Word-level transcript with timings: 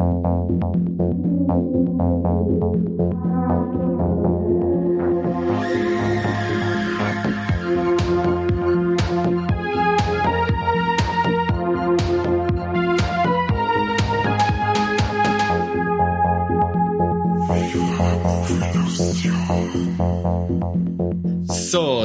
So, 0.00 0.06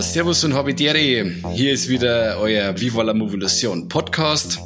Servus 0.01 0.43
und 0.43 0.53
Habitäre. 0.53 1.31
Hier 1.53 1.71
ist 1.71 1.87
wieder 1.87 2.39
euer 2.41 2.77
Viva 2.77 3.03
la 3.03 3.13
Movolution 3.13 3.87
Podcast 3.87 4.59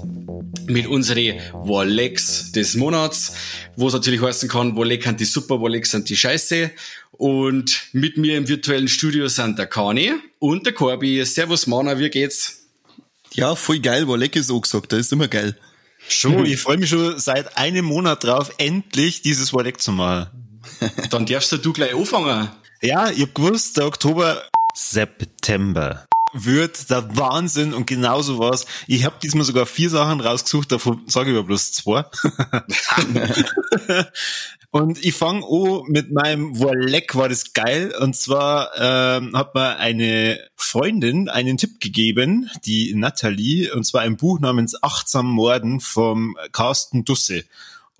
mit 0.69 0.87
unseren 0.87 1.39
Warlecks 1.53 2.51
des 2.51 2.75
Monats, 2.75 3.33
wo 3.75 3.87
es 3.87 3.93
natürlich 3.93 4.21
heißen 4.21 4.49
kann, 4.49 4.75
Warleck 4.75 5.03
sind 5.03 5.19
die 5.19 5.25
super, 5.25 5.61
Warleck 5.61 5.85
sind 5.85 6.09
die 6.09 6.15
scheiße. 6.15 6.71
Und 7.11 7.81
mit 7.91 8.17
mir 8.17 8.37
im 8.37 8.47
virtuellen 8.47 8.87
Studio 8.87 9.27
sind 9.27 9.59
der 9.59 9.67
Kani 9.67 10.13
und 10.39 10.65
der 10.65 10.73
Corby. 10.73 11.25
Servus 11.25 11.67
Mana, 11.67 11.99
wie 11.99 12.09
geht's? 12.09 12.67
Ja, 13.33 13.55
voll 13.55 13.79
geil, 13.79 14.07
Warleck 14.07 14.35
ist 14.35 14.51
auch 14.51 14.61
gesagt, 14.61 14.91
das 14.91 15.01
ist 15.01 15.13
immer 15.13 15.27
geil. 15.27 15.57
Schon, 16.07 16.45
ich 16.47 16.57
freue 16.57 16.77
mich 16.77 16.89
schon 16.89 17.19
seit 17.19 17.57
einem 17.57 17.85
Monat 17.85 18.23
drauf, 18.23 18.51
endlich 18.57 19.21
dieses 19.21 19.53
Warleck 19.53 19.81
zu 19.81 19.91
machen. 19.91 20.27
Dann 21.09 21.25
darfst 21.25 21.51
du 21.51 21.73
gleich 21.73 21.93
anfangen. 21.93 22.49
Ja, 22.81 23.09
ich 23.09 23.21
hab 23.21 23.35
gewusst, 23.35 23.77
der 23.77 23.87
Oktober 23.87 24.43
September 24.73 26.08
wird 26.33 26.89
der 26.89 27.15
Wahnsinn 27.17 27.73
und 27.73 27.87
genauso 27.87 28.39
was. 28.39 28.65
Ich 28.87 29.05
habe 29.05 29.15
diesmal 29.21 29.45
sogar 29.45 29.65
vier 29.65 29.89
Sachen 29.89 30.21
rausgesucht, 30.21 30.71
davon 30.71 31.01
sage 31.07 31.31
ich 31.31 31.37
aber 31.37 31.47
bloß 31.47 31.71
zwei. 31.71 32.05
und 34.71 35.03
ich 35.03 35.13
fange 35.13 35.45
an 35.45 35.83
mit 35.87 36.11
meinem 36.11 36.59
Wolleck 36.59 37.15
war 37.15 37.29
das 37.29 37.53
geil. 37.53 37.93
Und 37.99 38.15
zwar 38.15 38.71
ähm, 38.77 39.35
hat 39.35 39.55
mir 39.55 39.77
eine 39.77 40.39
Freundin 40.55 41.29
einen 41.29 41.57
Tipp 41.57 41.79
gegeben, 41.79 42.49
die 42.65 42.93
Natalie, 42.95 43.73
und 43.73 43.85
zwar 43.85 44.01
ein 44.01 44.17
Buch 44.17 44.39
namens 44.39 44.81
Achtsam 44.81 45.27
Morden 45.27 45.79
vom 45.79 46.37
Carsten 46.51 47.05
Dusse. 47.05 47.45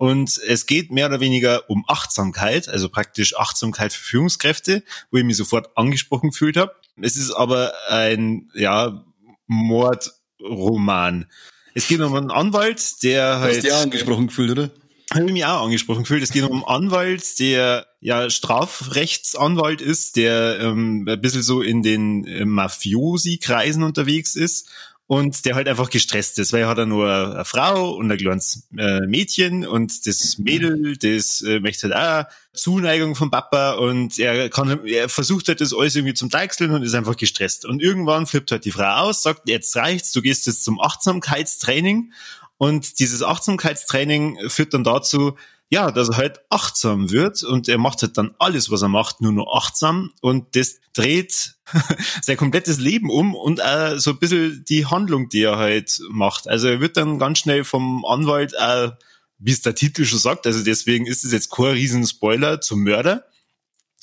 Und 0.00 0.40
es 0.48 0.64
geht 0.64 0.90
mehr 0.90 1.08
oder 1.08 1.20
weniger 1.20 1.68
um 1.68 1.84
Achtsamkeit, 1.86 2.70
also 2.70 2.88
praktisch 2.88 3.36
Achtsamkeit 3.36 3.92
für 3.92 4.02
Führungskräfte, 4.02 4.82
wo 5.10 5.18
ich 5.18 5.24
mich 5.24 5.36
sofort 5.36 5.76
angesprochen 5.76 6.30
gefühlt 6.30 6.56
habe. 6.56 6.74
Es 7.00 7.16
ist 7.16 7.32
aber 7.32 7.72
ein, 7.88 8.50
ja, 8.54 9.04
Mordroman. 9.46 11.26
Es 11.74 11.88
geht 11.88 12.00
um 12.00 12.14
einen 12.14 12.30
Anwalt, 12.30 13.02
der 13.02 13.40
halt. 13.40 13.56
Hast 13.56 13.66
du 13.66 13.76
auch 13.76 13.82
angesprochen 13.82 14.26
gefühlt, 14.28 14.50
oder? 14.50 14.70
Habe 15.12 15.26
ich 15.26 15.32
mich 15.32 15.44
auch 15.44 15.64
angesprochen 15.64 16.02
gefühlt. 16.02 16.22
Es 16.22 16.30
geht 16.30 16.44
um 16.44 16.64
einen 16.64 16.64
Anwalt, 16.64 17.38
der 17.40 17.86
ja 18.00 18.30
Strafrechtsanwalt 18.30 19.80
ist, 19.80 20.16
der 20.16 20.60
ähm, 20.60 21.06
ein 21.08 21.20
bisschen 21.20 21.42
so 21.42 21.62
in 21.62 21.82
den 21.82 22.24
äh, 22.26 22.44
Mafiosi-Kreisen 22.44 23.82
unterwegs 23.82 24.36
ist 24.36 24.68
und 25.10 25.44
der 25.44 25.56
halt 25.56 25.66
einfach 25.66 25.90
gestresst 25.90 26.38
ist, 26.38 26.52
weil 26.52 26.60
er 26.60 26.68
hat 26.68 26.78
er 26.78 26.86
nur 26.86 27.12
eine 27.12 27.44
Frau 27.44 27.90
und 27.96 28.12
ein 28.12 28.16
kleines 28.16 28.68
äh, 28.78 29.00
Mädchen 29.08 29.66
und 29.66 30.06
das 30.06 30.38
Mädel, 30.38 30.96
das 30.98 31.40
äh, 31.40 31.58
möchte 31.58 31.92
halt 31.92 32.28
auch 32.28 32.32
Zuneigung 32.52 33.16
vom 33.16 33.28
Papa 33.28 33.72
und 33.72 34.20
er 34.20 34.48
kann, 34.50 34.86
er 34.86 35.08
versucht 35.08 35.48
halt 35.48 35.60
das 35.60 35.74
alles 35.74 35.96
irgendwie 35.96 36.14
zum 36.14 36.28
Deichseln 36.28 36.70
und 36.70 36.84
ist 36.84 36.94
einfach 36.94 37.16
gestresst. 37.16 37.64
Und 37.64 37.82
irgendwann 37.82 38.28
flippt 38.28 38.52
halt 38.52 38.64
die 38.64 38.70
Frau 38.70 38.84
aus, 38.84 39.24
sagt, 39.24 39.48
jetzt 39.48 39.74
reicht's, 39.74 40.12
du 40.12 40.22
gehst 40.22 40.46
jetzt 40.46 40.62
zum 40.62 40.80
Achtsamkeitstraining 40.80 42.12
und 42.56 43.00
dieses 43.00 43.24
Achtsamkeitstraining 43.24 44.48
führt 44.48 44.74
dann 44.74 44.84
dazu, 44.84 45.36
ja, 45.70 45.92
dass 45.92 46.10
er 46.10 46.16
halt 46.16 46.40
achtsam 46.50 47.10
wird 47.10 47.44
und 47.44 47.68
er 47.68 47.78
macht 47.78 48.02
halt 48.02 48.18
dann 48.18 48.34
alles, 48.40 48.70
was 48.70 48.82
er 48.82 48.88
macht, 48.88 49.20
nur 49.20 49.32
noch 49.32 49.54
achtsam 49.54 50.12
und 50.20 50.56
das 50.56 50.80
dreht 50.92 51.54
sein 52.22 52.36
komplettes 52.36 52.78
Leben 52.78 53.08
um 53.08 53.36
und 53.36 53.62
auch 53.62 53.96
so 53.98 54.10
ein 54.10 54.18
bisschen 54.18 54.64
die 54.68 54.86
Handlung, 54.86 55.28
die 55.28 55.42
er 55.42 55.58
halt 55.58 56.00
macht. 56.10 56.48
Also 56.48 56.66
er 56.66 56.80
wird 56.80 56.96
dann 56.96 57.20
ganz 57.20 57.38
schnell 57.38 57.62
vom 57.62 58.04
Anwalt, 58.04 58.58
auch, 58.58 58.92
wie 59.38 59.52
es 59.52 59.62
der 59.62 59.76
Titel 59.76 60.04
schon 60.04 60.18
sagt, 60.18 60.46
also 60.46 60.64
deswegen 60.64 61.06
ist 61.06 61.24
es 61.24 61.32
jetzt 61.32 61.50
kein 61.50 61.66
Riesenspoiler 61.66 62.60
zum 62.60 62.82
Mörder. 62.82 63.24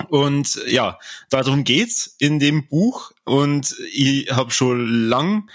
Und 0.07 0.61
ja, 0.67 0.99
darum 1.29 1.65
geht's 1.65 2.15
in 2.17 2.39
dem 2.39 2.67
Buch 2.67 3.11
und 3.25 3.75
ich 3.91 4.31
habe 4.31 4.51
schon 4.51 5.09
lang 5.09 5.49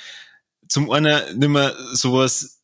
zum 0.69 0.91
einen 0.91 1.39
nicht 1.39 1.49
mehr 1.49 1.75
sowas 1.93 2.62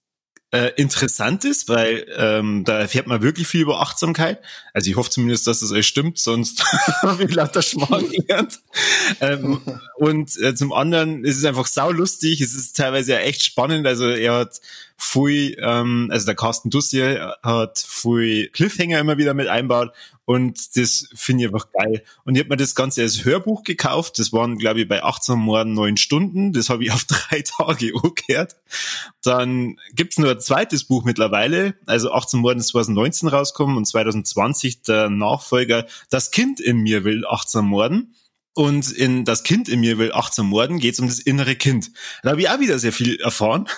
äh, 0.51 0.71
interessant 0.77 1.45
ist, 1.45 1.69
weil 1.69 2.07
ähm, 2.17 2.65
da 2.65 2.79
erfährt 2.81 3.07
man 3.07 3.21
wirklich 3.21 3.47
viel 3.47 3.61
über 3.61 3.81
Achtsamkeit. 3.81 4.41
Also 4.73 4.89
ich 4.91 4.97
hoffe 4.97 5.11
zumindest, 5.11 5.47
dass 5.47 5.61
das 5.61 5.73
euch 5.73 5.87
stimmt, 5.87 6.19
sonst 6.19 6.65
habe 7.03 7.25
ich 7.25 7.35
lauter 7.35 7.61
Schmarrn 7.61 8.09
gelernt. 8.09 8.61
Ähm, 9.21 9.61
und 9.97 10.37
äh, 10.41 10.55
zum 10.55 10.73
anderen 10.73 11.25
ist 11.25 11.37
es 11.37 11.45
einfach 11.45 11.67
saulustig, 11.67 12.41
es 12.41 12.55
ist 12.55 12.77
teilweise 12.77 13.13
ja 13.13 13.19
echt 13.19 13.45
spannend. 13.45 13.87
Also 13.87 14.09
er 14.09 14.35
hat 14.35 14.61
viel, 14.99 15.57
ähm, 15.63 16.09
also 16.11 16.27
der 16.27 16.35
Carsten 16.35 16.71
Dussier 16.71 17.37
hat 17.43 17.79
viel 17.79 18.49
Cliffhanger 18.49 18.99
immer 18.99 19.17
wieder 19.17 19.33
mit 19.33 19.47
einbaut 19.47 19.93
und 20.25 20.77
das 20.77 21.09
finde 21.15 21.45
ich 21.45 21.49
einfach 21.49 21.69
geil. 21.73 22.03
Und 22.25 22.35
ich 22.35 22.41
habe 22.41 22.51
mir 22.51 22.59
das 22.59 22.75
Ganze 22.75 23.01
als 23.01 23.25
Hörbuch 23.25 23.63
gekauft. 23.63 24.19
Das 24.19 24.31
waren, 24.31 24.59
glaube 24.59 24.83
ich, 24.83 24.89
bei 24.89 25.03
18 25.03 25.39
Morden 25.39 25.73
neun 25.73 25.97
Stunden. 25.97 26.53
Das 26.53 26.69
habe 26.69 26.85
ich 26.85 26.93
auf 26.93 27.05
drei 27.09 27.41
Tage 27.41 27.93
angehört. 27.95 28.57
Dann 29.23 29.79
gibt's 29.95 30.19
nur 30.19 30.33
ein 30.33 30.41
zweites 30.41 30.85
Buch 30.85 31.05
mittlerweile. 31.05 31.77
Also 31.87 32.13
18 32.13 32.41
Morden 32.41 32.59
ist 32.59 32.69
2019 32.69 33.29
rausgekommen 33.31 33.79
und 33.79 33.87
2020 33.87 34.83
der 34.83 35.09
Nachfolger 35.09 35.87
Das 36.11 36.31
Kind 36.31 36.61
in 36.61 36.79
mir 36.79 37.05
will 37.05 37.25
18 37.25 37.65
Morden. 37.65 38.15
Und 38.59 38.91
in 38.91 39.25
Das 39.25 39.45
Kind 39.45 39.69
in 39.69 39.79
mir 39.79 39.99
will 39.99 40.11
18 40.11 40.45
Morden 40.45 40.81
geht 40.81 40.95
es 40.95 40.99
um 40.99 41.07
das 41.07 41.21
innere 41.21 41.55
Kind. 41.55 41.93
Da 42.25 42.31
habe 42.31 42.41
ich 42.41 42.49
auch 42.49 42.59
wieder 42.59 42.81
sehr 42.81 42.93
viel 42.93 43.21
erfahren. 43.21 43.69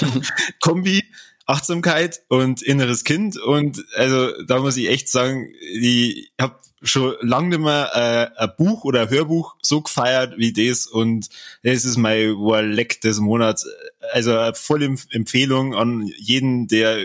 Kombi 0.62 1.04
Achtsamkeit 1.44 2.22
und 2.28 2.62
inneres 2.62 3.04
Kind. 3.04 3.36
Und 3.36 3.84
also 3.94 4.32
da 4.44 4.60
muss 4.60 4.78
ich 4.78 4.88
echt 4.88 5.10
sagen, 5.10 5.52
ich 5.60 6.32
habe 6.40 6.58
schon 6.80 7.14
lange 7.20 7.50
nicht 7.50 7.60
mehr 7.60 8.32
äh, 8.38 8.42
ein 8.42 8.52
Buch 8.56 8.84
oder 8.84 9.02
ein 9.02 9.10
Hörbuch 9.10 9.54
so 9.60 9.82
gefeiert 9.82 10.38
wie 10.38 10.54
das. 10.54 10.86
Und 10.86 11.28
das 11.62 11.84
ist 11.84 11.98
mein 11.98 12.36
Warleck 12.36 13.02
des 13.02 13.20
Monats. 13.20 13.68
Also 14.12 14.34
eine 14.34 14.54
volle 14.54 14.96
Empfehlung 15.10 15.74
an 15.74 16.10
jeden, 16.16 16.68
der 16.68 17.04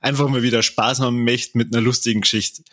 einfach 0.00 0.28
mal 0.28 0.42
wieder 0.42 0.64
Spaß 0.64 0.98
haben 0.98 1.22
möchte 1.22 1.56
mit 1.56 1.72
einer 1.72 1.84
lustigen 1.84 2.22
Geschichte. 2.22 2.64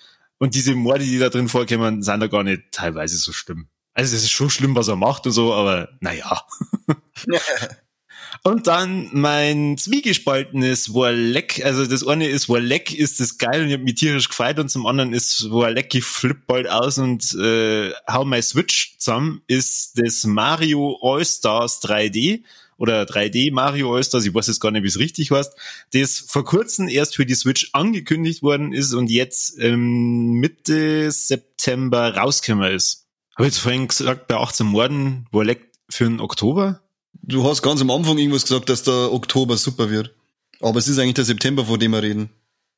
Und 0.43 0.55
diese 0.55 0.75
Morde, 0.75 1.05
die 1.05 1.19
da 1.19 1.29
drin 1.29 1.47
vorkommen, 1.47 2.03
sind 2.03 2.19
da 2.19 2.27
gar 2.27 2.43
nicht 2.43 2.63
teilweise 2.73 3.15
so 3.15 3.31
schlimm. 3.31 3.69
Also 3.93 4.13
es 4.13 4.23
ist 4.23 4.31
schon 4.31 4.49
schlimm, 4.49 4.75
was 4.75 4.89
er 4.89 4.97
macht 4.97 5.25
und 5.25 5.31
so, 5.31 5.53
aber 5.53 5.87
naja. 6.01 6.45
und 8.43 8.67
dann 8.67 9.07
mein 9.13 9.77
zwiegespaltenes 9.77 10.93
Warleck. 10.93 11.63
Also 11.63 11.85
das 11.85 12.05
eine 12.05 12.27
ist 12.27 12.49
Warleck, 12.49 12.93
ist 12.93 13.21
das 13.21 13.37
geil 13.37 13.61
und 13.61 13.69
ich 13.69 13.73
hab 13.75 13.83
mich 13.83 13.95
tierisch 13.95 14.27
gefreut 14.27 14.59
und 14.59 14.67
zum 14.67 14.85
anderen 14.85 15.13
ist 15.13 15.49
Warleck, 15.49 15.95
ich 15.95 16.03
flipp 16.03 16.45
bald 16.45 16.69
aus 16.69 16.97
und 16.97 17.33
äh, 17.35 17.93
hau 18.11 18.25
my 18.25 18.41
Switch 18.41 18.97
zusammen, 18.97 19.43
ist 19.47 19.97
das 19.97 20.25
Mario 20.25 20.99
All-Stars 21.01 21.81
3D 21.83 22.43
oder 22.77 23.03
3D 23.03 23.53
Mario 23.53 23.95
All-Stars, 23.95 24.25
ich 24.25 24.33
weiß 24.33 24.47
jetzt 24.47 24.59
gar 24.59 24.71
nicht, 24.71 24.83
wie 24.83 24.87
es 24.87 24.99
richtig 24.99 25.31
heißt, 25.31 25.53
das 25.93 26.19
vor 26.27 26.43
kurzem 26.45 26.87
erst 26.87 27.15
für 27.15 27.25
die 27.25 27.35
Switch 27.35 27.69
angekündigt 27.73 28.43
worden 28.43 28.73
ist 28.73 28.93
und 28.93 29.09
jetzt 29.09 29.57
ähm, 29.59 30.33
Mitte 30.33 31.11
September 31.11 32.15
rausgekommen 32.15 32.71
ist. 32.71 33.07
Habe 33.35 33.47
ich 33.47 33.53
jetzt 33.53 33.61
vorhin 33.63 33.87
gesagt, 33.87 34.27
bei 34.27 34.35
18 34.35 34.65
Morden, 34.67 35.27
Warleck 35.31 35.71
für 35.89 36.05
den 36.05 36.19
Oktober? 36.19 36.81
Du 37.13 37.47
hast 37.47 37.61
ganz 37.61 37.81
am 37.81 37.89
Anfang 37.89 38.17
irgendwas 38.17 38.43
gesagt, 38.43 38.69
dass 38.69 38.83
der 38.83 39.11
Oktober 39.13 39.57
super 39.57 39.89
wird. 39.89 40.13
Aber 40.59 40.79
es 40.79 40.87
ist 40.87 40.99
eigentlich 40.99 41.15
der 41.15 41.25
September, 41.25 41.65
von 41.65 41.79
dem 41.79 41.91
wir 41.91 42.03
reden. 42.03 42.29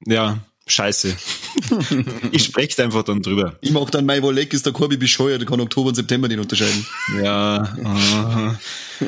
Ja, 0.05 0.39
scheiße. 0.67 1.15
ich 2.31 2.43
spreche 2.43 2.83
einfach 2.83 3.03
dann 3.03 3.21
drüber. 3.21 3.57
Ich 3.61 3.71
mach 3.71 3.89
dann 3.89 4.05
mein 4.05 4.21
Wolleck 4.21 4.53
ist 4.53 4.65
der 4.65 4.73
Korbi 4.73 4.97
bescheuert, 4.97 5.41
der 5.41 5.47
kann 5.47 5.59
Oktober 5.61 5.89
und 5.89 5.95
September 5.95 6.27
nicht 6.27 6.39
unterscheiden. 6.39 6.85
Ja. 7.23 8.57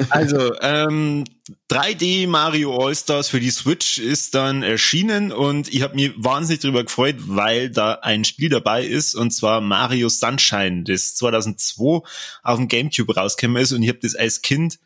also, 0.10 0.54
ähm, 0.62 1.24
3D 1.70 2.28
Mario 2.28 2.76
All-Stars 2.78 3.30
für 3.30 3.40
die 3.40 3.52
Switch 3.52 3.98
ist 3.98 4.36
dann 4.36 4.64
erschienen 4.64 5.32
und 5.32 5.74
ich 5.74 5.82
habe 5.82 5.96
mich 5.96 6.12
wahnsinnig 6.18 6.62
drüber 6.62 6.84
gefreut, 6.84 7.16
weil 7.20 7.70
da 7.70 7.94
ein 8.02 8.26
Spiel 8.26 8.50
dabei 8.50 8.86
ist 8.86 9.16
und 9.16 9.32
zwar 9.32 9.62
Mario 9.62 10.10
Sunshine, 10.10 10.84
das 10.84 11.16
2002 11.16 12.02
auf 12.44 12.58
dem 12.58 12.68
Gamecube 12.68 13.16
rausgekommen 13.16 13.62
ist 13.62 13.72
und 13.72 13.84
ich 13.84 13.90
habe 13.90 14.00
das 14.00 14.16
als 14.16 14.42
Kind 14.42 14.80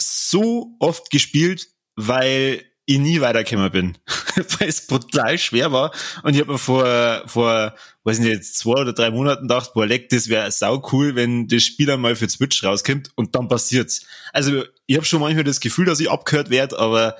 so 0.00 0.74
oft 0.78 1.10
gespielt, 1.10 1.68
weil 1.96 2.64
ich 2.94 2.98
nie 2.98 3.20
weitergekommen 3.20 3.70
bin, 3.70 3.98
weil 4.58 4.68
es 4.68 4.86
brutal 4.86 5.38
schwer 5.38 5.72
war. 5.72 5.92
Und 6.22 6.34
ich 6.34 6.40
habe 6.40 6.52
mir 6.52 6.58
vor, 6.58 7.22
vor, 7.26 7.74
weiß 8.04 8.18
nicht, 8.18 8.44
zwei 8.44 8.80
oder 8.80 8.92
drei 8.92 9.10
Monaten 9.10 9.48
gedacht, 9.48 9.72
boah, 9.74 9.86
leck, 9.86 10.08
das 10.08 10.28
wäre 10.28 10.50
sau 10.50 10.82
cool, 10.92 11.14
wenn 11.14 11.48
das 11.48 11.62
Spiel 11.62 11.90
einmal 11.90 12.16
für 12.16 12.28
Switch 12.28 12.62
rauskommt 12.64 13.10
und 13.14 13.34
dann 13.34 13.48
passiert's. 13.48 14.06
Also 14.32 14.64
ich 14.86 14.96
habe 14.96 15.06
schon 15.06 15.20
manchmal 15.20 15.44
das 15.44 15.60
Gefühl, 15.60 15.86
dass 15.86 16.00
ich 16.00 16.10
abgehört 16.10 16.50
werde, 16.50 16.78
aber 16.78 17.16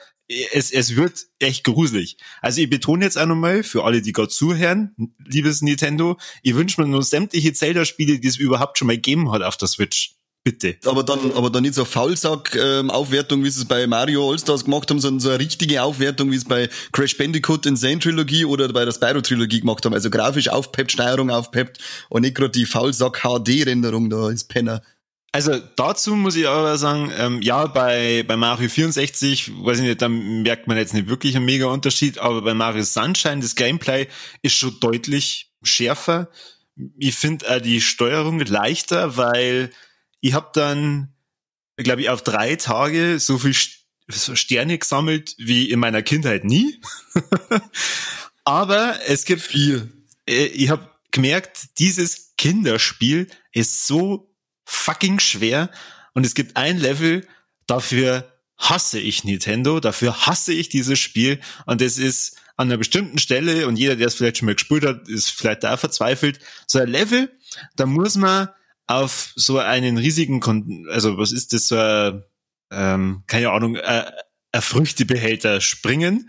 es, 0.53 0.71
es 0.71 0.97
wird 0.97 1.27
echt 1.39 1.65
gruselig. 1.65 2.17
Also 2.41 2.61
ich 2.61 2.71
betone 2.71 3.05
jetzt 3.05 3.19
auch 3.19 3.27
nochmal, 3.27 3.63
für 3.63 3.85
alle, 3.85 4.01
die 4.01 4.13
gerade 4.13 4.29
zuhören, 4.29 4.95
liebes 5.19 5.63
Nintendo, 5.63 6.19
ich 6.43 6.55
wünsche 6.55 6.81
mir 6.81 6.87
nur 6.87 7.03
sämtliche 7.03 7.53
Zelda-Spiele, 7.53 8.21
die 8.21 8.29
es 8.29 8.37
überhaupt 8.37 8.79
schon 8.79 8.87
mal 8.87 8.97
gegeben 8.97 9.33
hat 9.33 9.43
auf 9.43 9.57
der 9.57 9.69
Switch. 9.69 10.20
Bitte. 10.43 10.77
Aber 10.87 11.03
dann, 11.03 11.33
aber 11.33 11.51
dann 11.51 11.63
nicht 11.65 11.75
so 11.75 11.85
Faulsack-Aufwertung, 11.85 13.45
wie 13.45 13.51
sie 13.51 13.61
es 13.61 13.69
bei 13.69 13.87
Mario 13.87 14.31
All-Stars 14.31 14.65
gemacht 14.65 14.89
haben, 14.89 14.99
sondern 14.99 15.21
so 15.21 15.29
eine 15.29 15.39
richtige 15.39 15.83
Aufwertung, 15.83 16.31
wie 16.31 16.37
es 16.37 16.47
bei 16.47 16.71
Crash 16.93 17.19
Bandicoot 17.19 17.67
Insane 17.67 17.99
Trilogie 17.99 18.47
oder 18.47 18.67
bei 18.73 18.87
der 18.87 18.93
Spyro 18.93 19.21
Trilogie 19.21 19.61
gemacht 19.61 19.85
haben. 19.85 19.93
Also 19.93 20.09
grafisch 20.09 20.49
aufpeppt, 20.49 20.93
Steuerung 20.93 21.31
aufpeppt 21.31 21.79
und 22.09 22.23
nicht 22.23 22.37
gerade 22.37 22.53
die 22.53 22.65
Faulsack-HD-Renderung 22.65 24.09
da 24.09 24.31
ist 24.31 24.45
Penner. 24.45 24.81
Also 25.33 25.59
dazu 25.77 26.17
muss 26.17 26.35
ich 26.37 26.49
aber 26.49 26.77
sagen, 26.79 27.13
ähm, 27.17 27.43
ja, 27.43 27.67
bei, 27.67 28.25
bei 28.27 28.37
Mario 28.37 28.69
64, 28.69 29.65
weiß 29.65 29.79
ich 29.79 29.85
nicht, 29.85 30.03
da 30.03 30.09
merkt 30.09 30.67
man 30.67 30.77
jetzt 30.77 30.95
nicht 30.95 31.09
wirklich 31.09 31.37
einen 31.37 31.45
mega 31.45 31.67
Unterschied, 31.67 32.19
aber 32.19 32.43
bei 32.43 32.55
Mario 32.55 32.83
Sunshine, 32.83 33.41
das 33.41 33.55
Gameplay 33.55 34.09
ist 34.43 34.57
schon 34.57 34.81
deutlich 34.81 35.53
schärfer. 35.63 36.31
Ich 36.99 37.15
finde 37.15 37.47
äh, 37.47 37.61
die 37.61 37.81
Steuerung 37.81 38.41
leichter, 38.41 39.17
weil 39.19 39.71
ich 40.21 40.35
habe 40.35 40.51
dann, 40.53 41.15
glaube 41.77 42.03
ich, 42.03 42.11
auf 42.11 42.23
drei 42.23 42.57
Tage 42.57 43.19
so 43.19 43.39
viel 43.39 43.55
Sterne 43.55 44.79
gesammelt 44.79 45.35
wie 45.39 45.71
in 45.71 45.81
meiner 45.81 46.03
Kindheit 46.03 46.45
nie. 46.45 46.81
aber 48.45 48.99
es 49.07 49.25
gibt 49.25 49.43
vier. 49.43 49.89
Äh, 50.27 50.47
ich 50.47 50.71
habe 50.71 50.91
gemerkt, 51.11 51.79
dieses 51.79 52.35
Kinderspiel 52.37 53.29
ist 53.53 53.87
so 53.87 54.35
fucking 54.65 55.21
schwer 55.21 55.71
und 56.15 56.25
es 56.25 56.35
gibt 56.35 56.57
ein 56.57 56.79
Level, 56.79 57.27
dafür 57.67 58.33
hasse 58.57 59.01
ich 59.01 59.25
Nintendo, 59.25 59.81
dafür 59.81 60.27
hasse 60.27 60.53
ich 60.53 60.69
dieses 60.69 60.99
Spiel 60.99 61.41
und 61.67 61.83
es 61.83 61.99
ist 61.99 62.37
an 62.57 62.69
einer 62.69 62.77
bestimmten 62.77 63.19
Stelle 63.19 63.67
und 63.67 63.77
jeder, 63.77 63.97
der 63.97 64.09
es 64.09 64.15
vielleicht 64.15 64.39
schon 64.39 64.47
mal 64.47 64.55
gespielt 64.55 64.85
hat, 64.85 65.09
ist 65.09 65.31
vielleicht 65.31 65.65
da 65.65 65.77
verzweifelt. 65.77 66.41
So 66.67 66.79
ein 66.79 66.89
Level, 66.89 67.35
da 67.77 67.87
muss 67.87 68.17
man 68.17 68.51
auf 68.91 69.33
so 69.37 69.59
einen 69.59 69.99
riesigen, 69.99 70.41
Kon 70.41 70.87
also 70.91 71.17
was 71.17 71.33
ist 71.33 71.53
das, 71.53 71.71
ein, 71.71 72.25
ähm, 72.73 73.23
keine 73.27 73.51
Ahnung, 73.51 73.77
äh, 73.77 74.11
ein 74.53 74.63
Früchtebehälter 74.63 75.61
springen 75.61 76.29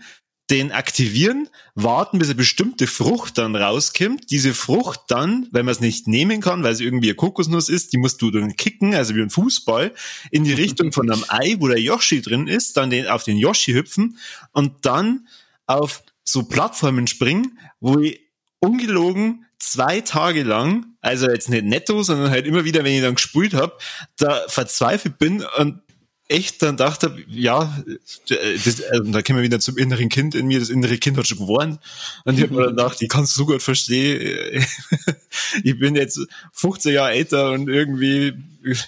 den 0.50 0.70
aktivieren, 0.70 1.48
warten, 1.74 2.18
bis 2.18 2.28
eine 2.28 2.34
bestimmte 2.34 2.86
Frucht 2.86 3.38
dann 3.38 3.56
rauskommt. 3.56 4.30
Diese 4.30 4.52
Frucht 4.52 5.00
dann, 5.08 5.48
wenn 5.50 5.64
man 5.64 5.72
es 5.72 5.80
nicht 5.80 6.08
nehmen 6.08 6.42
kann, 6.42 6.62
weil 6.62 6.72
es 6.72 6.80
irgendwie 6.80 7.08
eine 7.08 7.14
Kokosnuss 7.14 7.70
ist, 7.70 7.92
die 7.92 7.96
musst 7.96 8.20
du 8.20 8.30
dann 8.30 8.54
kicken, 8.56 8.94
also 8.94 9.14
wie 9.14 9.22
ein 9.22 9.30
Fußball, 9.30 9.94
in 10.30 10.44
die 10.44 10.52
Richtung 10.52 10.92
von 10.92 11.10
einem 11.10 11.24
Ei, 11.28 11.56
wo 11.58 11.68
der 11.68 11.80
Yoshi 11.80 12.20
drin 12.20 12.48
ist, 12.48 12.76
dann 12.76 12.90
den, 12.90 13.06
auf 13.06 13.24
den 13.24 13.38
Yoshi 13.38 13.72
hüpfen 13.72 14.18
und 14.52 14.84
dann 14.84 15.26
auf 15.66 16.02
so 16.22 16.42
Plattformen 16.42 17.06
springen, 17.06 17.58
wo 17.80 18.00
ich 18.00 18.20
ungelogen 18.60 19.46
zwei 19.62 20.00
Tage 20.00 20.42
lang, 20.42 20.86
also 21.00 21.30
jetzt 21.30 21.48
nicht 21.48 21.64
netto, 21.64 22.02
sondern 22.02 22.30
halt 22.30 22.46
immer 22.46 22.64
wieder, 22.64 22.82
wenn 22.84 22.94
ich 22.94 23.02
dann 23.02 23.14
gespult 23.14 23.54
habe, 23.54 23.78
da 24.16 24.42
verzweifelt 24.48 25.18
bin 25.18 25.44
und 25.56 25.80
echt 26.26 26.62
dann 26.62 26.76
dachte, 26.76 27.16
ja, 27.28 27.82
das, 28.26 28.82
also 28.90 29.12
da 29.12 29.22
kommen 29.22 29.38
wir 29.38 29.44
wieder 29.44 29.60
zum 29.60 29.78
inneren 29.78 30.08
Kind 30.08 30.34
in 30.34 30.46
mir, 30.46 30.58
das 30.58 30.70
innere 30.70 30.98
Kind 30.98 31.16
hat 31.16 31.28
schon 31.28 31.38
gewonnen. 31.38 31.78
Und 32.24 32.38
ich 32.38 32.42
habe 32.42 32.54
mir 32.54 32.62
dann 32.62 32.76
gedacht, 32.76 33.02
ich 33.02 33.08
kann 33.08 33.24
es 33.24 33.34
so 33.34 33.46
gut 33.46 33.62
verstehen. 33.62 34.66
ich 35.62 35.78
bin 35.78 35.94
jetzt 35.94 36.20
15 36.52 36.94
Jahre 36.94 37.12
älter 37.12 37.52
und 37.52 37.68
irgendwie, 37.68 38.32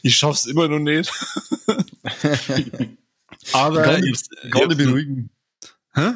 ich 0.02 0.16
schaff's 0.16 0.46
immer 0.46 0.66
noch 0.66 0.80
nicht. 0.80 1.12
Aber 3.52 3.82
kann 3.82 4.02
ich, 4.02 4.50
kann 4.50 4.70
ich 4.70 4.76
beruhigen. 4.76 5.30
Hä? 5.94 6.14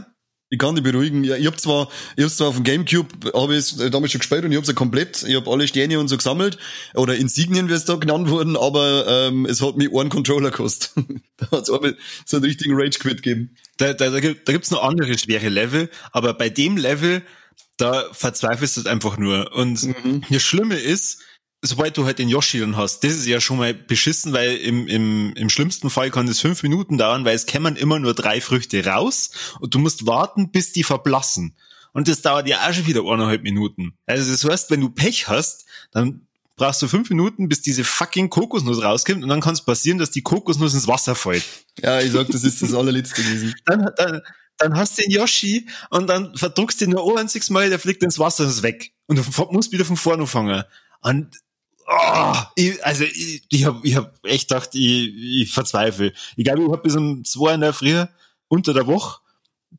Ich 0.51 0.59
kann 0.59 0.75
dich 0.75 0.83
beruhigen. 0.85 1.25
Ja, 1.25 1.37
ich 1.37 1.47
habe 1.47 1.59
zwar, 1.59 1.89
ich 2.17 2.25
hab's 2.25 2.39
zwar 2.39 2.49
auf 2.49 2.55
dem 2.55 2.65
Gamecube, 2.65 3.09
habe 3.35 3.57
ich 3.57 3.77
damals 3.91 4.13
schon 4.13 4.21
gespielt 4.21 4.45
und 4.45 4.51
ich 4.51 4.57
habe 4.57 4.63
es 4.63 4.69
ja 4.69 4.75
komplett, 4.75 5.23
ich 5.23 5.35
habe 5.35 5.51
alle 5.51 5.69
Sterne 5.69 6.01
und 6.01 6.09
so 6.09 6.17
gesammelt 6.17 6.57
oder 6.95 7.17
Insignien, 7.17 7.69
wie 7.69 7.75
es 7.75 7.85
da 7.85 7.97
genannt 7.97 8.31
wurden, 8.31 8.57
aber 8.57 9.07
ähm, 9.07 9.45
es 9.45 9.61
hat 9.61 9.77
mich 9.77 9.95
einen 9.95 10.09
Controller 10.09 10.51
gekostet. 10.51 10.93
da 11.37 11.51
hat 11.51 11.63
es 11.63 11.97
so 12.25 12.37
einen 12.37 12.45
richtigen 12.45 12.75
Rage 12.75 12.99
Quit 12.99 13.23
gegeben. 13.23 13.57
Da, 13.77 13.93
da, 13.93 14.09
da, 14.09 14.21
gibt, 14.21 14.49
da 14.49 14.53
gibt's 14.53 14.71
noch 14.71 14.83
andere 14.83 15.19
schwere 15.19 15.51
Level, 15.51 15.91
aber 16.13 16.33
bei 16.33 16.49
dem 16.49 16.79
Level, 16.79 17.23
da 17.77 18.05
verzweifelst 18.13 18.79
du 18.79 18.89
einfach 18.89 19.19
nur. 19.19 19.53
Und 19.55 19.83
mhm. 19.83 20.23
das 20.31 20.43
Schlimme 20.43 20.77
ist, 20.77 21.21
sobald 21.63 21.97
du 21.97 22.05
halt 22.05 22.19
den 22.19 22.29
Yoshi 22.29 22.61
dann 22.61 22.77
hast, 22.77 23.03
das 23.03 23.13
ist 23.13 23.27
ja 23.27 23.41
schon 23.41 23.59
mal 23.59 23.75
beschissen, 23.75 24.33
weil 24.33 24.57
im, 24.57 24.87
im, 24.87 25.33
im 25.35 25.51
schlimmsten 25.51 25.91
Fall 25.91 26.11
kann 26.11 26.27
das 26.27 26.41
fünf 26.41 26.63
Minuten 26.63 26.99
dauern, 26.99 27.25
weil 27.25 27.35
es 27.35 27.47
kämen 27.47 27.77
immer 27.77 27.99
nur 27.99 28.15
drei 28.15 28.41
Früchte 28.41 28.85
raus 28.85 29.31
und 29.61 29.75
du 29.75 29.79
musst 29.79 30.07
warten, 30.07 30.51
bis 30.51 30.73
die 30.73 30.85
verblassen. 30.85 31.57
Und 31.93 32.07
das 32.07 32.23
dauert 32.23 32.47
ja 32.47 32.69
auch 32.69 32.73
schon 32.73 32.87
wieder 32.87 33.03
eineinhalb 33.03 33.43
Minuten. 33.43 33.95
Also 34.07 34.31
das 34.31 34.45
heißt, 34.45 34.71
wenn 34.71 34.81
du 34.81 34.91
Pech 34.91 35.27
hast, 35.29 35.67
dann 35.91 36.27
brauchst 36.57 36.83
du 36.83 36.89
fünf 36.89 37.11
Minuten, 37.11 37.49
bis 37.49 37.63
diese 37.63 37.85
fucking 37.85 38.31
Kokosnuss 38.31 38.83
rauskommt 38.83 39.23
und 39.23 39.29
dann 39.29 39.41
kann 39.41 39.55
es 39.55 39.65
passieren, 39.65 39.99
dass 39.99 40.11
die 40.11 40.23
Kokosnuss 40.23 40.75
ins 40.75 40.87
Wasser 40.87 41.15
fällt. 41.15 41.45
Ja, 41.81 42.01
ich 42.01 42.13
sag, 42.13 42.29
das 42.29 42.45
ist 42.45 42.63
das 42.63 42.75
allerletzte 42.75 43.23
gewesen. 43.23 43.55
dann, 43.65 43.91
dann, 43.97 44.21
dann 44.59 44.77
hast 44.77 44.99
du 44.99 45.03
den 45.03 45.11
Yoshi 45.11 45.67
und 45.91 46.09
dann 46.09 46.37
verdruckst 46.37 46.81
du 46.81 46.85
ihn 46.85 46.91
nur 46.93 47.11
ein 47.13 47.19
einziges 47.19 47.51
Mal, 47.51 47.69
der 47.69 47.79
fliegt 47.79 48.03
ins 48.03 48.19
Wasser 48.19 48.45
und 48.45 48.51
ist 48.51 48.63
weg. 48.63 48.93
Und 49.07 49.17
du 49.17 49.49
musst 49.51 49.73
wieder 49.73 49.85
von 49.85 49.97
vorne 49.97 50.27
fangen. 50.27 50.65
Und 51.01 51.37
oh, 51.89 52.35
ich, 52.55 52.85
also 52.85 53.05
ich, 53.05 53.43
ich 53.51 53.65
habe 53.65 53.81
ich 53.83 53.97
hab 53.97 54.25
echt 54.25 54.49
gedacht, 54.49 54.71
ich, 54.75 55.43
ich 55.43 55.53
verzweifle. 55.53 56.13
Ich 56.37 56.45
glaube, 56.45 56.63
ich 56.63 56.69
habe 56.69 56.83
bis 56.83 56.97
um 56.97 57.25
zwei 57.25 57.55
in 57.55 57.61
der 57.61 57.73
Früh 57.73 58.05
unter 58.49 58.75
der 58.75 58.87
Woche 58.87 59.21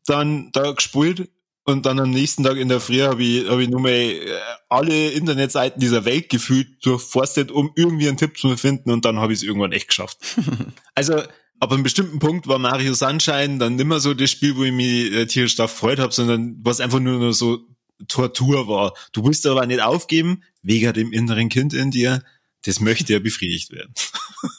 dann 0.06 0.52
da 0.52 0.72
gespult 0.72 1.30
und 1.64 1.86
dann 1.86 2.00
am 2.00 2.10
nächsten 2.10 2.44
Tag 2.44 2.58
in 2.58 2.70
der 2.70 2.80
Früh 2.80 3.02
habe 3.02 3.24
ich, 3.24 3.48
hab 3.48 3.60
ich 3.60 3.70
nur 3.70 3.80
mal 3.80 3.92
äh, 3.92 4.40
alle 4.70 5.12
Internetseiten 5.12 5.80
dieser 5.80 6.06
Welt 6.06 6.30
gefühlt 6.30 6.84
durchforstet, 6.86 7.52
um 7.52 7.72
irgendwie 7.76 8.08
einen 8.08 8.18
Tipp 8.18 8.38
zu 8.38 8.56
finden 8.58 8.92
und 8.92 9.06
dann 9.06 9.20
habe 9.20 9.34
ich 9.34 9.40
es 9.40 9.44
irgendwann 9.44 9.72
echt 9.72 9.88
geschafft. 9.88 10.18
also 10.96 11.22
ab 11.60 11.72
einem 11.72 11.84
bestimmten 11.84 12.20
Punkt 12.20 12.48
war 12.48 12.58
Mario 12.58 12.94
Sunshine 12.94 13.58
dann 13.60 13.76
nimmer 13.76 14.00
so 14.00 14.14
das 14.14 14.32
Spiel, 14.32 14.56
wo 14.56 14.64
ich 14.64 14.72
mich 14.72 15.12
äh, 15.14 15.26
tierisch 15.28 15.56
darauf 15.56 15.74
gefreut 15.74 16.00
habe, 16.00 16.14
sondern 16.14 16.58
was 16.64 16.80
einfach 16.80 17.00
nur 17.00 17.20
noch 17.20 17.34
so 17.34 17.60
Tortur 18.08 18.68
war. 18.68 18.94
Du 19.12 19.26
willst 19.26 19.46
aber 19.46 19.66
nicht 19.66 19.82
aufgeben, 19.82 20.44
wegen 20.62 20.94
dem 20.94 21.12
inneren 21.12 21.50
Kind 21.50 21.74
in 21.74 21.92
dir. 21.92 22.24
Das 22.66 22.80
möchte 22.80 23.14
ja 23.14 23.20
befriedigt 23.20 23.72
werden. 23.72 23.94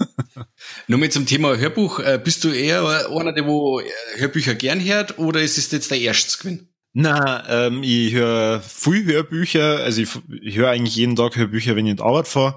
Nochmal 0.88 1.10
zum 1.10 1.26
Thema 1.26 1.56
Hörbuch. 1.56 2.00
Äh, 2.00 2.20
bist 2.22 2.44
du 2.44 2.48
eher 2.48 3.10
einer, 3.10 3.32
der 3.32 3.46
wo 3.46 3.82
Hörbücher 4.16 4.54
gern 4.54 4.82
hört 4.82 5.18
oder 5.18 5.42
ist 5.42 5.58
es 5.58 5.70
jetzt 5.70 5.90
der 5.90 6.00
erste 6.00 6.38
Gewinn? 6.38 6.68
Na, 6.92 7.66
ähm, 7.66 7.82
ich 7.84 8.14
höre 8.14 8.60
viel 8.60 9.04
Hörbücher, 9.04 9.78
also 9.78 10.02
ich, 10.02 10.08
ich 10.42 10.56
höre 10.56 10.70
eigentlich 10.70 10.96
jeden 10.96 11.14
Tag 11.14 11.36
Hörbücher, 11.36 11.76
wenn 11.76 11.86
ich 11.86 11.92
in 11.92 11.96
die 11.98 12.02
Arbeit 12.02 12.26
fahre. 12.26 12.56